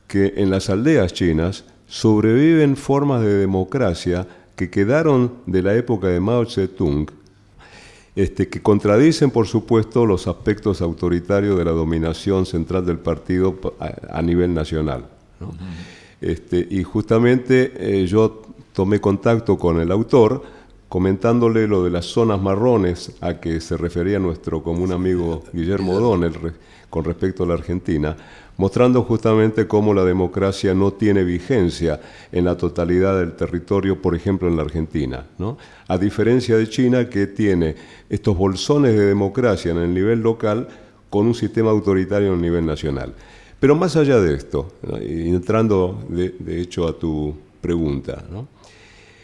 que 0.08 0.34
en 0.38 0.50
las 0.50 0.70
aldeas 0.70 1.14
chinas 1.14 1.66
sobreviven 1.88 2.76
formas 2.76 3.22
de 3.22 3.36
democracia 3.36 4.28
que 4.56 4.70
quedaron 4.70 5.36
de 5.46 5.62
la 5.62 5.76
época 5.76 6.08
de 6.08 6.20
Mao 6.20 6.46
Zedong 6.46 7.10
este, 8.16 8.50
que 8.50 8.62
contradicen, 8.62 9.32
por 9.32 9.48
supuesto, 9.48 10.06
los 10.06 10.28
aspectos 10.28 10.82
autoritarios 10.82 11.58
de 11.58 11.64
la 11.64 11.72
dominación 11.72 12.46
central 12.46 12.86
del 12.86 13.00
partido 13.00 13.58
a, 13.80 14.22
nivel 14.22 14.54
nacional. 14.54 15.06
Este, 16.22 16.68
y 16.70 16.84
justamente 16.84 17.72
eh, 17.76 18.06
yo 18.06 18.42
tomé 18.74 19.00
contacto 19.00 19.58
con 19.58 19.80
el 19.80 19.92
autor 19.92 20.44
comentándole 20.90 21.68
lo 21.68 21.84
de 21.84 21.92
las 21.92 22.06
zonas 22.06 22.42
marrones 22.42 23.12
a 23.22 23.36
que 23.40 23.62
se 23.62 23.78
refería 23.78 24.20
nuestro 24.20 24.64
común 24.64 24.92
amigo 24.92 25.44
Guillermo 25.54 25.94
O'Donnell 25.94 26.54
con 26.90 27.06
respecto 27.06 27.44
a 27.44 27.48
la 27.48 27.54
Argentina, 27.54 28.18
mostrando 28.58 29.04
justamente 29.04 29.68
cómo 29.68 29.94
la 29.94 30.04
democracia 30.04 30.74
no 30.74 30.92
tiene 30.92 31.24
vigencia 31.24 32.02
en 32.32 32.46
la 32.46 32.58
totalidad 32.58 33.20
del 33.20 33.34
territorio, 33.34 34.02
por 34.02 34.16
ejemplo 34.16 34.48
en 34.48 34.58
la 34.58 34.64
Argentina, 34.64 35.28
¿no? 35.38 35.60
a 35.88 35.98
diferencia 36.00 36.58
de 36.58 36.68
China 36.68 37.08
que 37.08 37.28
tiene 37.28 37.76
estos 38.10 38.36
bolsones 38.36 38.98
de 38.98 39.06
democracia 39.06 39.72
en 39.72 39.78
el 39.78 39.94
nivel 39.94 40.22
local 40.22 40.68
con 41.12 41.28
un 41.28 41.36
sistema 41.36 41.70
autoritario 41.70 42.30
en 42.30 42.34
el 42.36 42.42
nivel 42.42 42.66
nacional. 42.66 43.14
Pero 43.60 43.76
más 43.76 43.96
allá 43.96 44.20
de 44.20 44.36
esto, 44.36 44.72
entrando 45.02 46.02
de, 46.08 46.62
hecho 46.62 46.88
a 46.88 46.98
tu 46.98 47.36
pregunta, 47.60 48.24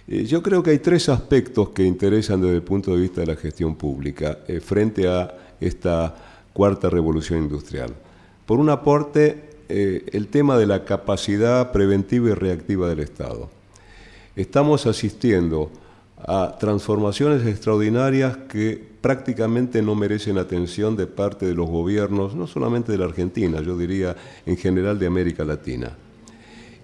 eh, 0.08 0.26
yo 0.26 0.44
creo 0.44 0.62
que 0.62 0.72
hay 0.72 0.80
tres 0.80 1.08
aspectos 1.08 1.70
que 1.70 1.84
interesan 1.84 2.42
desde 2.42 2.56
el 2.56 2.62
punto 2.64 2.94
de 2.94 3.02
vista 3.02 3.22
de 3.22 3.28
la 3.28 3.36
gestión 3.36 3.76
pública 3.76 4.40
eh, 4.48 4.60
frente 4.60 5.08
a 5.08 5.34
esta 5.60 6.16
cuarta 6.52 6.90
revolución 6.90 7.44
industrial. 7.44 7.94
Por 8.46 8.60
una 8.60 8.84
parte, 8.84 9.56
eh, 9.70 10.06
el 10.12 10.28
tema 10.28 10.58
de 10.58 10.68
la 10.68 10.84
capacidad 10.84 11.72
preventiva 11.72 12.30
y 12.30 12.34
reactiva 12.34 12.88
del 12.88 13.00
Estado. 13.00 13.50
Estamos 14.36 14.86
asistiendo 14.86 15.72
a 16.18 16.58
transformaciones 16.60 17.46
extraordinarias 17.48 18.38
que 18.50 18.95
prácticamente 19.06 19.84
no 19.84 19.94
merecen 19.94 20.40
atención 20.40 20.96
de 20.96 21.06
parte 21.06 21.46
de 21.46 21.54
los 21.54 21.70
gobiernos, 21.70 22.34
no 22.34 22.48
solamente 22.48 22.92
de 22.92 22.98
la 22.98 23.06
Argentina, 23.06 23.62
yo 23.62 23.78
diría 23.78 24.16
en 24.48 24.58
general 24.58 24.98
de 24.98 25.06
América 25.06 25.46
Latina. 25.46 25.96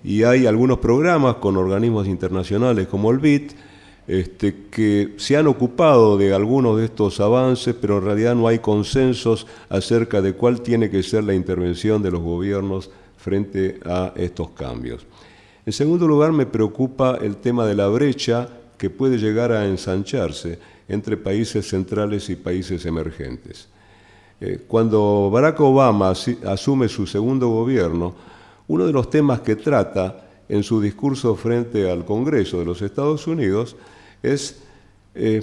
Y 0.04 0.22
hay 0.22 0.46
algunos 0.46 0.78
programas 0.78 1.38
con 1.38 1.58
organismos 1.58 2.06
internacionales 2.06 2.88
como 2.88 3.10
el 3.10 3.18
BIT, 3.18 3.54
este, 4.08 4.68
que 4.70 5.16
se 5.18 5.36
han 5.36 5.48
ocupado 5.48 6.16
de 6.16 6.32
algunos 6.32 6.78
de 6.78 6.86
estos 6.86 7.20
avances, 7.20 7.74
pero 7.74 7.98
en 7.98 8.06
realidad 8.06 8.36
no 8.36 8.48
hay 8.48 8.60
consensos 8.60 9.48
acerca 9.68 10.22
de 10.22 10.34
cuál 10.34 10.62
tiene 10.62 10.92
que 10.92 11.02
ser 11.02 11.24
la 11.24 11.34
intervención 11.34 12.04
de 12.04 12.12
los 12.12 12.22
gobiernos 12.22 12.92
frente 13.18 13.80
a 13.84 14.14
estos 14.16 14.52
cambios. 14.52 15.08
En 15.66 15.74
segundo 15.74 16.08
lugar, 16.08 16.34
me 16.34 16.46
preocupa 16.46 17.18
el 17.20 17.38
tema 17.38 17.66
de 17.66 17.74
la 17.74 17.88
brecha 17.88 18.48
que 18.78 18.92
puede 18.92 19.18
llegar 19.18 19.52
a 19.52 19.66
ensancharse 19.66 20.60
entre 20.92 21.18
países 21.18 21.68
centrales 21.68 22.30
y 22.30 22.36
países 22.36 22.86
emergentes. 22.86 23.68
Eh, 24.40 24.60
cuando 24.68 25.30
Barack 25.32 25.60
Obama 25.60 26.14
asume 26.46 26.88
su 26.88 27.08
segundo 27.08 27.50
gobierno, 27.50 28.14
uno 28.68 28.86
de 28.86 28.94
los 28.94 29.10
temas 29.10 29.42
que 29.42 29.56
trata 29.56 30.28
en 30.50 30.64
su 30.64 30.82
discurso 30.82 31.36
frente 31.36 31.90
al 31.90 32.06
Congreso 32.06 32.60
de 32.60 32.66
los 32.66 32.82
Estados 32.82 33.26
Unidos 33.28 33.76
es 34.22 34.62
eh, 35.16 35.42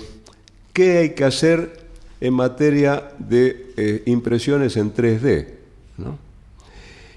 qué 0.72 0.98
hay 0.98 1.10
que 1.10 1.24
hacer 1.24 1.88
en 2.20 2.34
materia 2.34 3.12
de 3.18 3.72
eh, 3.76 4.02
impresiones 4.06 4.76
en 4.76 4.92
3D. 4.92 5.46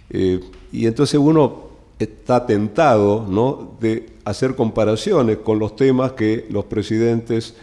Eh, 0.10 0.40
y 0.72 0.86
entonces 0.86 1.20
uno 1.20 1.72
está 1.98 2.46
tentado 2.46 3.26
¿no? 3.28 3.78
de 3.80 4.10
hacer 4.26 4.56
comparaciones 4.56 5.38
con 5.38 5.60
los 5.60 5.76
temas 5.76 6.14
que 6.14 6.48
los 6.50 6.66
presidentes 6.66 7.56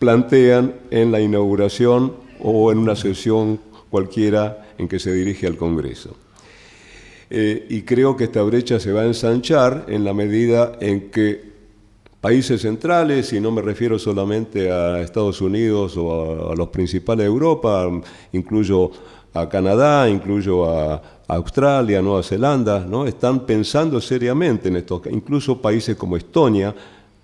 plantean 0.00 0.74
en 0.90 1.12
la 1.12 1.20
inauguración 1.20 2.14
o 2.42 2.72
en 2.72 2.78
una 2.78 2.96
sesión 2.96 3.60
cualquiera 3.90 4.74
en 4.78 4.88
que 4.88 4.98
se 4.98 5.12
dirige 5.12 5.46
al 5.46 5.56
Congreso. 5.56 6.16
y 7.30 7.82
creo 7.82 8.16
que 8.16 8.24
esta 8.24 8.42
brecha 8.42 8.80
se 8.80 8.90
va 8.90 9.02
a 9.02 9.06
ensanchar 9.06 9.84
en 9.86 10.04
la 10.04 10.12
medida 10.12 10.72
en 10.80 11.10
que 11.12 11.50
países 12.20 12.60
centrales, 12.62 13.32
y 13.32 13.40
no 13.40 13.50
me 13.50 13.62
refiero 13.62 13.98
solamente 13.98 14.70
a 14.70 15.00
Estados 15.00 15.40
Unidos 15.40 15.96
o 15.96 16.50
a, 16.50 16.54
los 16.54 16.68
principales 16.68 17.24
de 17.24 17.28
Europa, 17.28 17.88
incluyo 18.32 18.90
a 19.32 19.48
Canadá, 19.48 20.08
incluyo 20.08 20.68
a, 20.68 21.02
Australia, 21.30 22.02
Nueva 22.02 22.24
Zelanda, 22.24 22.80
¿no? 22.80 23.06
están 23.06 23.46
pensando 23.46 24.00
seriamente 24.00 24.68
en 24.68 24.74
esto, 24.74 25.00
incluso 25.12 25.62
países 25.62 25.94
como 25.94 26.16
Estonia, 26.16 26.74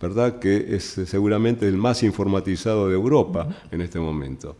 ¿verdad? 0.01 0.39
que 0.39 0.77
es 0.77 0.85
seguramente 1.07 1.67
el 1.67 1.77
más 1.77 2.03
informatizado 2.03 2.89
de 2.89 2.95
Europa 2.95 3.49
en 3.71 3.81
este 3.81 3.99
momento. 3.99 4.57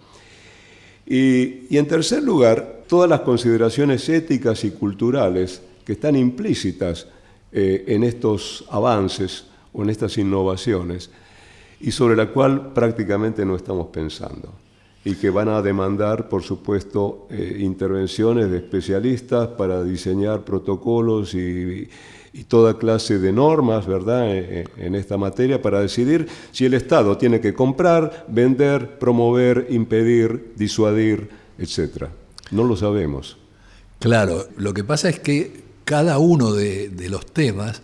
Y, 1.07 1.77
en 1.77 1.87
tercer 1.87 2.23
lugar, 2.23 2.83
todas 2.89 3.09
las 3.09 3.21
consideraciones 3.21 4.09
éticas 4.09 4.65
y 4.65 4.73
culturales 4.73 5.63
que 5.85 5.93
están 5.93 6.17
implícitas 6.17 7.07
eh, 7.53 7.85
en 7.87 8.03
estos 8.03 8.65
avances 8.71 9.45
en 9.83 9.91
estas 9.91 10.17
innovaciones 10.19 11.11
y 11.81 11.91
sobre 11.91 12.17
la 12.17 12.31
cual 12.31 12.73
prácticamente 12.73 13.45
no 13.45 13.57
estamos 13.57 13.89
pensando 13.89 14.53
y 15.05 15.15
que 15.15 15.31
van 15.31 15.49
a 15.49 15.63
demandar, 15.63 16.29
por 16.29 16.43
supuesto, 16.43 17.29
eh, 17.31 17.59
intervenciones 17.61 18.51
de 18.51 18.57
especialistas 18.57 19.49
para 19.49 19.85
diseñar 19.85 20.45
protocolos 20.45 21.35
y, 21.35 21.89
toda 22.45 22.79
clase 22.79 23.19
de 23.19 23.33
normas, 23.33 23.87
¿verdad?, 23.87 24.31
en, 24.31 24.45
e, 24.45 24.65
en, 24.79 24.95
esta 24.95 25.17
materia 25.17 25.63
para 25.63 25.81
decidir 25.81 26.29
si 26.53 26.65
el 26.67 26.75
Estado 26.75 27.17
tiene 27.17 27.41
que 27.41 27.55
comprar, 27.55 28.27
vender, 28.29 28.99
promover, 28.99 29.67
impedir, 29.71 30.53
disuadir, 30.57 31.31
etc. 31.59 32.09
No 32.51 32.65
lo 32.65 32.77
sabemos. 32.77 33.39
Claro, 33.99 34.47
lo 34.57 34.75
que 34.75 34.85
pasa 34.85 35.09
es 35.09 35.21
que 35.21 35.67
cada 35.87 36.19
uno 36.19 36.53
de, 36.53 36.91
los 37.09 37.27
temas 37.27 37.81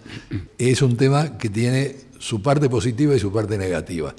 es 0.59 0.83
un 0.83 0.97
tema 0.97 1.39
que 1.39 1.49
tiene 1.49 1.97
su 2.19 2.43
parte 2.43 2.69
positiva 2.69 3.15
y 3.15 3.21
su 3.21 3.33
parte 3.33 3.57
negativa. 3.57 4.15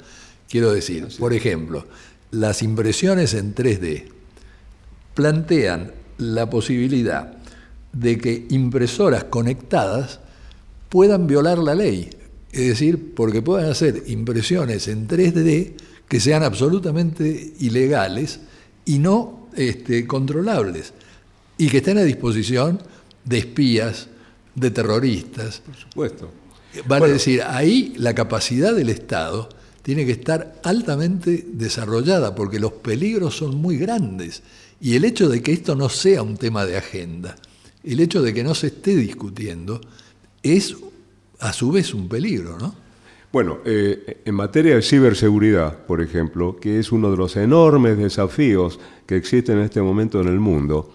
Quiero 0.48 0.72
decir, 0.72 1.06
por 1.18 1.32
ejemplo, 1.32 1.84
las 2.30 2.62
impresiones 2.62 3.34
en 3.34 3.54
3D 3.54 4.06
plantean 5.14 5.92
la 6.18 6.48
posibilidad 6.48 7.34
de 7.92 8.18
que 8.18 8.46
impresoras 8.50 9.24
conectadas 9.24 10.20
puedan 10.94 11.26
violar 11.26 11.58
la 11.58 11.74
ley. 11.74 12.08
Es 12.52 12.68
decir, 12.68 13.14
porque 13.16 13.42
puedan 13.42 13.68
hacer 13.68 14.04
impresiones 14.06 14.86
en 14.86 15.08
3D 15.08 15.72
que 16.06 16.20
sean 16.20 16.44
absolutamente 16.44 17.54
ilegales 17.58 18.38
y 18.84 19.00
no 19.00 19.48
este, 19.56 20.06
controlables, 20.06 20.92
y 21.58 21.68
que 21.68 21.78
estén 21.78 21.98
a 21.98 22.04
disposición 22.04 22.80
de 23.24 23.38
espías, 23.38 24.06
de 24.54 24.70
terroristas. 24.70 25.62
Por 25.66 25.74
supuesto. 25.74 26.30
Vale 26.86 27.08
decir, 27.08 27.42
ahí 27.42 27.94
la 27.96 28.14
capacidad 28.14 28.72
del 28.72 28.90
Estado 28.90 29.48
tiene 29.82 30.06
que 30.06 30.12
estar 30.12 30.60
altamente 30.62 31.44
desarrollada, 31.54 32.36
porque 32.36 32.60
los 32.60 32.70
peligros 32.70 33.36
son 33.36 33.56
muy 33.56 33.78
grandes. 33.78 34.44
Y 34.80 34.94
el 34.94 35.04
hecho 35.04 35.28
de 35.28 35.42
que 35.42 35.54
esto 35.54 35.74
no 35.74 35.88
sea 35.88 36.22
un 36.22 36.36
tema 36.36 36.64
de 36.64 36.76
agenda, 36.76 37.34
el 37.82 37.98
hecho 37.98 38.22
de 38.22 38.32
que 38.32 38.44
no 38.44 38.54
se 38.54 38.68
esté 38.68 38.94
discutiendo, 38.94 39.80
es 40.44 40.76
a 41.40 41.52
su 41.52 41.72
vez 41.72 41.92
un 41.92 42.08
peligro, 42.08 42.56
¿no? 42.58 42.74
Bueno, 43.32 43.58
eh, 43.64 44.22
en 44.24 44.34
materia 44.36 44.76
de 44.76 44.82
ciberseguridad, 44.82 45.84
por 45.86 46.00
ejemplo, 46.00 46.56
que 46.56 46.78
es 46.78 46.92
uno 46.92 47.10
de 47.10 47.16
los 47.16 47.34
enormes 47.34 47.98
desafíos 47.98 48.78
que 49.06 49.16
existen 49.16 49.58
en 49.58 49.64
este 49.64 49.82
momento 49.82 50.20
en 50.20 50.28
el 50.28 50.38
mundo, 50.38 50.92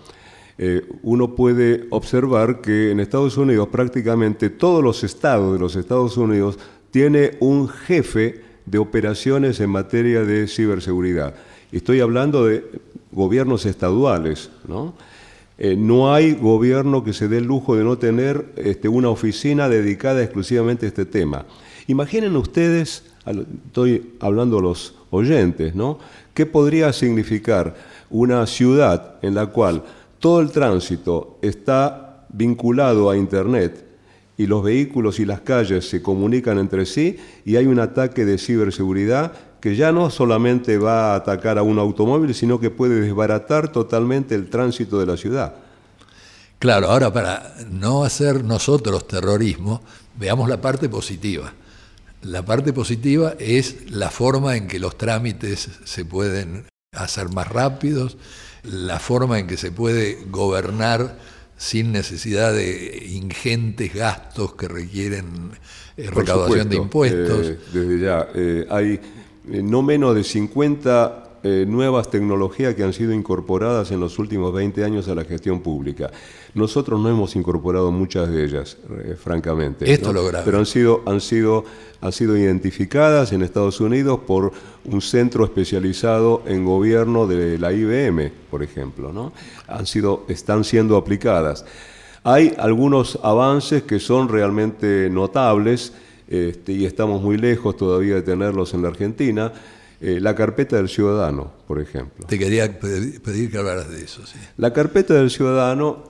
eh, 0.57 0.87
uno 1.03 1.35
puede 1.35 1.87
observar 1.89 2.61
que 2.61 2.91
en 2.91 3.01
Estados 3.01 3.35
Unidos 3.35 3.67
prácticamente 3.67 4.49
todos 4.49 4.81
los 4.81 5.03
estados 5.03 5.51
de 5.53 5.59
los 5.59 5.75
Estados 5.75 6.15
Unidos 6.15 6.57
tiene 6.91 7.37
un 7.41 7.67
jefe 7.67 8.41
de 8.65 8.77
operaciones 8.77 9.59
en 9.59 9.69
materia 9.69 10.23
de 10.23 10.47
ciberseguridad. 10.47 11.35
Estoy 11.73 11.99
hablando 11.99 12.45
de 12.45 12.63
gobiernos 13.11 13.65
estaduales, 13.65 14.49
¿no? 14.67 14.93
Eh, 15.62 15.76
no 15.76 16.14
hay 16.14 16.36
gobierno 16.36 17.03
que 17.03 17.12
se 17.12 17.28
dé 17.28 17.39
el 17.39 17.43
lujo 17.43 17.76
de 17.76 17.84
no 17.84 17.97
tener 17.97 18.45
este, 18.55 18.88
una 18.88 19.10
oficina 19.10 19.68
dedicada 19.68 20.24
exclusivamente 20.24 20.86
a 20.86 20.89
este 20.89 21.05
tema. 21.05 21.45
Imaginen 21.88 22.38
ustedes, 22.38 23.03
estoy 23.66 24.14
hablando 24.22 24.60
a 24.60 24.62
los 24.62 24.95
oyentes, 25.10 25.76
¿no? 25.76 25.99
¿Qué 26.34 26.45
podría 26.45 26.93
significar 26.93 27.76
una 28.10 28.47
ciudad 28.47 29.16
en 29.22 29.36
la 29.36 29.47
cual 29.47 29.84
todo 30.20 30.39
el 30.39 30.51
tránsito 30.51 31.38
está 31.41 32.26
vinculado 32.30 33.10
a 33.10 33.18
Internet 33.18 33.86
y 34.38 34.47
los 34.47 34.64
vehículos 34.64 35.20
y 35.20 35.26
las 35.26 35.41
calles 35.41 35.89
se 35.89 36.01
comunican 36.01 36.57
entre 36.57 36.86
sí 36.86 37.18
y 37.43 37.57
hay 37.57 37.66
un 37.66 37.80
ataque 37.80 38.24
de 38.24 38.38
ciberseguridad 38.38 39.34
que 39.60 39.76
ya 39.76 39.91
no 39.91 40.10
solamente 40.10 40.78
va 40.78 41.14
a 41.14 41.16
atacar 41.16 41.57
a 41.57 41.64
un 41.64 41.80
automóvil, 41.80 42.34
sino 42.34 42.60
que 42.60 42.70
puede 42.70 43.01
desbaratar 43.01 43.72
totalmente 43.72 44.36
el 44.36 44.49
tránsito 44.49 44.99
de 44.99 45.05
la 45.05 45.18
ciudad? 45.18 45.55
Claro, 46.60 46.91
ahora 46.91 47.12
para 47.12 47.55
no 47.70 48.03
hacer 48.03 48.43
nosotros 48.43 49.07
terrorismo, 49.07 49.82
veamos 50.18 50.49
la 50.49 50.60
parte 50.60 50.89
positiva. 50.89 51.53
La 52.22 52.43
parte 52.43 52.74
positiva 52.74 53.34
es 53.39 53.89
la 53.91 54.10
forma 54.10 54.57
en 54.57 54.68
que 54.68 54.80
los 54.80 54.97
trámites 54.97 55.70
se 55.86 56.03
pueden 56.03 56.66
hacer 56.91 57.30
más 57.30 57.47
rápidos, 57.47 58.18
la 58.64 58.99
forma 58.99 59.39
en 59.39 59.47
que 59.47 59.55
se 59.55 59.72
puede 59.72 60.26
gobernar 60.30 61.18
sin 61.55 61.91
necesidad 61.91 62.53
de 62.53 63.07
ingentes 63.10 63.93
gastos 63.93 64.55
que 64.55 64.68
requieren 64.68 65.51
eh, 65.97 66.10
recaudación 66.10 66.70
de 66.70 66.76
impuestos. 66.78 67.47
Eh, 67.47 67.60
desde 67.74 67.99
ya, 67.99 68.28
eh, 68.34 68.66
hay 68.70 68.99
no 69.49 69.81
menos 69.81 70.15
de 70.15 70.23
50 70.23 71.25
nuevas 71.41 72.09
tecnologías 72.09 72.75
que 72.75 72.83
han 72.83 72.91
sido 72.91 73.13
incorporadas 73.13 73.91
en 73.91 74.01
los 74.01 74.19
últimos 74.19 74.53
20 74.53 74.83
años 74.83 75.07
a 75.07 75.15
la 75.15 75.23
gestión 75.23 75.61
pública. 75.61 76.11
Nosotros 76.53 76.99
no 76.99 77.09
hemos 77.09 77.35
incorporado 77.35 77.91
muchas 77.91 78.29
de 78.29 78.43
ellas, 78.43 78.77
eh, 79.05 79.15
francamente. 79.15 79.91
Esto 79.91 80.11
lo 80.11 80.25
grave. 80.25 80.43
Pero 80.43 80.57
han 80.57 80.65
sido, 80.65 81.01
han, 81.05 81.21
sido, 81.21 81.63
han 82.01 82.11
sido 82.11 82.35
identificadas 82.35 83.31
en 83.31 83.43
Estados 83.43 83.79
Unidos 83.79 84.19
por 84.25 84.51
un 84.85 85.01
centro 85.01 85.45
especializado 85.45 86.43
en 86.45 86.65
gobierno 86.65 87.27
de 87.27 87.57
la 87.57 87.71
IBM, 87.71 88.31
por 88.49 88.63
ejemplo. 88.63 89.13
¿no? 89.13 89.31
Han 89.67 89.85
sido, 89.85 90.25
están 90.27 90.63
siendo 90.63 90.97
aplicadas. 90.97 91.65
Hay 92.23 92.53
algunos 92.57 93.17
avances 93.23 93.83
que 93.83 93.99
son 93.99 94.27
realmente 94.27 95.09
notables 95.09 95.93
este, 96.30 96.73
y 96.73 96.86
estamos 96.86 97.23
muy 97.23 97.38
lejos 97.38 97.75
todavía 97.75 98.15
de 98.15 98.21
tenerlos 98.21 98.75
en 98.75 98.84
la 98.84 98.89
Argentina. 98.89 99.51
Eh, 99.99 100.19
la 100.21 100.36
carpeta 100.36 100.77
del 100.77 100.88
ciudadano, 100.88 101.51
por 101.67 101.82
ejemplo. 101.82 102.25
Te 102.27 102.38
quería 102.38 102.80
pedir 102.80 103.51
que 103.51 103.57
hablaras 103.57 103.89
de 103.89 104.03
eso. 104.03 104.25
Sí. 104.25 104.38
La 104.55 104.71
carpeta 104.71 105.15
del 105.15 105.32
ciudadano 105.32 106.03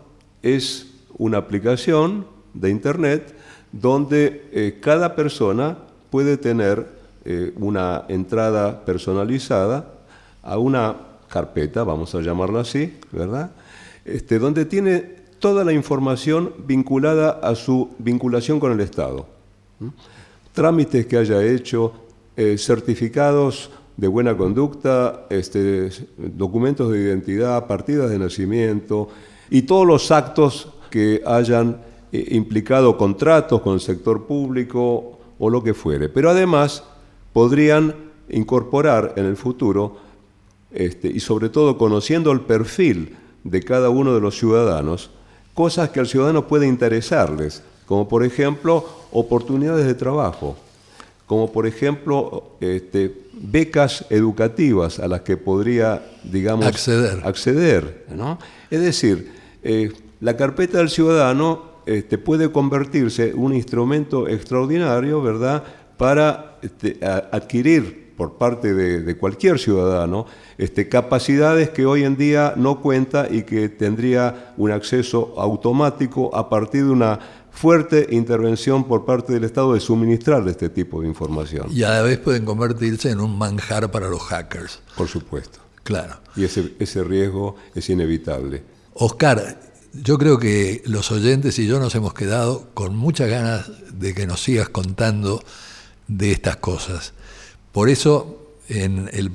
es 0.44 0.88
una 1.18 1.38
aplicación 1.38 2.28
de 2.54 2.70
Internet 2.70 3.34
donde 3.72 4.50
eh, 4.52 4.80
cada 4.82 5.16
persona 5.16 5.78
puede 6.10 6.38
tener 6.38 6.88
eh, 7.24 7.54
una 7.56 8.04
entrada 8.10 8.84
personalizada 8.84 9.94
a 10.44 10.58
una 10.58 10.96
carpeta, 11.30 11.84
vamos 11.84 12.14
a 12.14 12.22
llamarla 12.22 12.62
así, 12.62 12.98
¿verdad? 13.12 13.52
Este, 14.04 14.38
donde 14.38 14.66
tiene 14.66 15.20
toda 15.40 15.64
la 15.64 15.72
información 15.72 16.54
vinculada 16.66 17.40
a 17.42 17.56
su 17.56 17.96
vinculación 18.00 18.60
con 18.60 18.72
el 18.72 18.82
Estado. 18.82 19.39
Trámites 20.54 21.06
que 21.06 21.18
haya 21.18 21.44
hecho, 21.44 21.94
eh, 22.36 22.58
certificados 22.58 23.70
de 23.98 24.08
buena 24.08 24.36
conducta, 24.36 25.26
este, 25.30 25.90
documentos 26.18 26.92
de 26.92 27.00
identidad, 27.00 27.68
partidas 27.68 28.10
de 28.10 28.18
nacimiento, 28.18 29.10
y 29.50 29.64
todos 29.64 29.86
los 29.86 30.12
actos 30.12 30.70
que 30.90 31.22
hayan 31.26 31.82
eh, 32.12 32.28
implicado 32.32 32.98
contratos 32.98 33.62
con 33.62 33.74
el 33.74 33.82
sector 33.82 34.26
público 34.26 35.20
o 35.38 35.50
lo 35.50 35.64
que 35.64 35.74
fuere. 35.74 36.10
Pero 36.10 36.30
además 36.30 36.84
podrían 37.34 37.94
incorporar 38.30 39.14
en 39.16 39.26
el 39.26 39.36
futuro, 39.36 39.98
este, 40.72 41.08
y 41.08 41.20
sobre 41.20 41.50
todo 41.50 41.78
conociendo 41.78 42.32
el 42.32 42.42
perfil 42.42 43.16
de 43.44 43.62
cada 43.62 43.90
uno 43.90 44.14
de 44.14 44.22
los 44.22 44.38
ciudadanos, 44.38 45.10
cosas 45.54 45.90
que 45.90 46.00
al 46.00 46.08
ciudadano 46.08 46.48
puede 46.48 46.68
interesarles, 46.68 47.64
como 47.86 48.08
por 48.08 48.24
ejemplo 48.24 48.86
oportunidades 49.12 49.86
de 49.86 49.94
trabajo, 49.94 50.58
como 51.26 51.52
por 51.52 51.68
ejemplo 51.68 52.52
este, 52.60 53.16
becas 53.34 54.06
educativas 54.10 55.00
a 55.00 55.08
las 55.08 55.22
que 55.22 55.38
podría, 55.38 56.06
digamos, 56.24 56.66
acceder. 56.66 57.22
acceder 57.24 58.06
Es 58.70 58.82
decir, 58.82 59.32
eh, 59.64 59.92
la 60.20 60.36
carpeta 60.36 60.80
del 60.80 60.90
ciudadano 60.90 61.70
este, 61.86 62.18
puede 62.18 62.52
convertirse 62.52 63.30
en 63.30 63.40
un 63.40 63.54
instrumento 63.54 64.28
extraordinario, 64.28 65.22
¿verdad?, 65.22 65.64
para 65.98 66.58
este, 66.62 67.00
adquirir 67.04 68.10
por 68.16 68.34
parte 68.34 68.74
de, 68.74 69.18
cualquier 69.18 69.60
ciudadano 69.60 70.26
este, 70.58 70.90
capacidades 70.90 71.70
que 71.70 71.86
hoy 71.86 72.04
en 72.04 72.18
día 72.18 72.54
no 72.58 72.82
cuenta 72.82 73.28
y 73.32 73.44
que 73.44 73.70
tendría 73.70 74.54
un 74.58 74.72
acceso 74.72 75.34
automático 75.38 76.36
a 76.36 76.50
partir 76.50 76.84
de 76.84 76.92
una 76.92 77.20
fuerte 77.52 78.08
intervención 78.12 78.88
por 78.88 79.06
parte 79.06 79.34
del 79.34 79.44
Estado 79.44 79.74
de 79.74 79.80
suministrar 79.80 80.48
este 80.48 80.70
tipo 80.70 81.02
de 81.02 81.08
información. 81.08 81.68
Y 81.72 81.84
a 81.84 81.90
la 81.90 82.02
vez 82.02 82.20
pueden 82.20 82.46
convertirse 82.46 83.12
en 83.12 83.20
un 83.20 83.38
manjar 83.38 83.92
para 83.92 84.10
los 84.10 84.22
hackers. 84.22 84.82
Por 84.96 85.08
supuesto. 85.08 85.60
Claro. 85.84 86.20
Y 86.36 86.44
ese, 86.44 86.74
ese 86.80 87.04
riesgo 87.04 87.56
es 87.74 87.90
inevitable. 87.90 88.64
Oscar, 88.94 89.60
yo 89.94 90.18
creo 90.18 90.38
que 90.38 90.84
los 90.86 91.12
oyentes 91.12 91.58
y 91.60 91.68
yo 91.68 91.80
nos 91.80 91.96
hemos 91.96 92.14
quedado 92.14 92.70
con 92.74 92.96
muchas 92.96 93.30
ganas 93.30 93.72
de 93.94 94.14
que 94.14 94.28
nos 94.28 94.44
sigas 94.44 94.70
contando 94.70 95.44
de 96.08 96.32
estas 96.32 96.58
cosas. 96.58 97.14
Por 97.72 97.90
eso, 97.90 98.54
en 98.68 99.10
el 99.14 99.32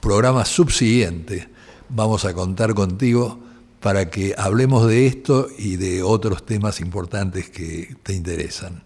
programa 0.00 0.44
subsiguiente 0.44 1.48
vamos 1.88 2.24
a 2.24 2.34
contar 2.34 2.74
contigo 2.74 3.40
para 3.86 4.10
que 4.10 4.34
hablemos 4.36 4.88
de 4.88 5.06
esto 5.06 5.46
y 5.56 5.76
de 5.76 6.02
otros 6.02 6.44
temas 6.44 6.80
importantes 6.80 7.50
que 7.50 7.94
te 8.02 8.14
interesan. 8.14 8.82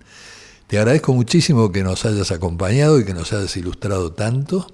Te 0.67 0.77
agradezco 0.77 1.15
muchísimo 1.15 1.73
que 1.73 1.83
nos 1.83 2.05
hayas 2.05 2.31
acompañado 2.33 3.01
y 3.01 3.07
que 3.07 3.15
nos 3.15 3.33
hayas 3.33 3.57
ilustrado 3.57 4.13
tanto 4.13 4.67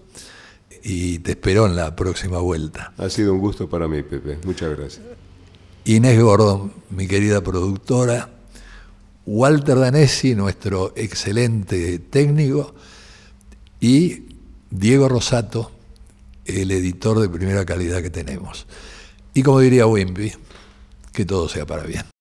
y 0.82 1.20
te 1.20 1.30
espero 1.30 1.66
en 1.66 1.76
la 1.76 1.94
próxima 1.94 2.40
vuelta. 2.40 2.92
Ha 2.98 3.08
sido 3.08 3.34
un 3.34 3.38
gusto 3.38 3.68
para 3.68 3.86
mí, 3.86 4.02
Pepe. 4.02 4.38
Muchas 4.44 4.76
gracias. 4.76 5.04
Inés 5.84 6.20
Gordon, 6.20 6.72
mi 6.90 7.06
querida 7.06 7.40
productora, 7.40 8.28
Walter 9.26 9.78
Danesi, 9.78 10.34
nuestro 10.34 10.92
excelente 10.96 12.00
técnico, 12.00 12.74
y 13.80 14.24
Diego 14.72 15.08
Rosato, 15.08 15.70
el 16.44 16.72
editor 16.72 17.20
de 17.20 17.28
primera 17.28 17.64
calidad 17.64 18.02
que 18.02 18.10
tenemos. 18.10 18.66
Y 19.36 19.42
como 19.42 19.60
diría 19.60 19.86
Wimpy, 19.86 20.32
que 21.12 21.26
todo 21.26 21.46
sea 21.46 21.66
para 21.66 21.82
bien. 21.82 22.15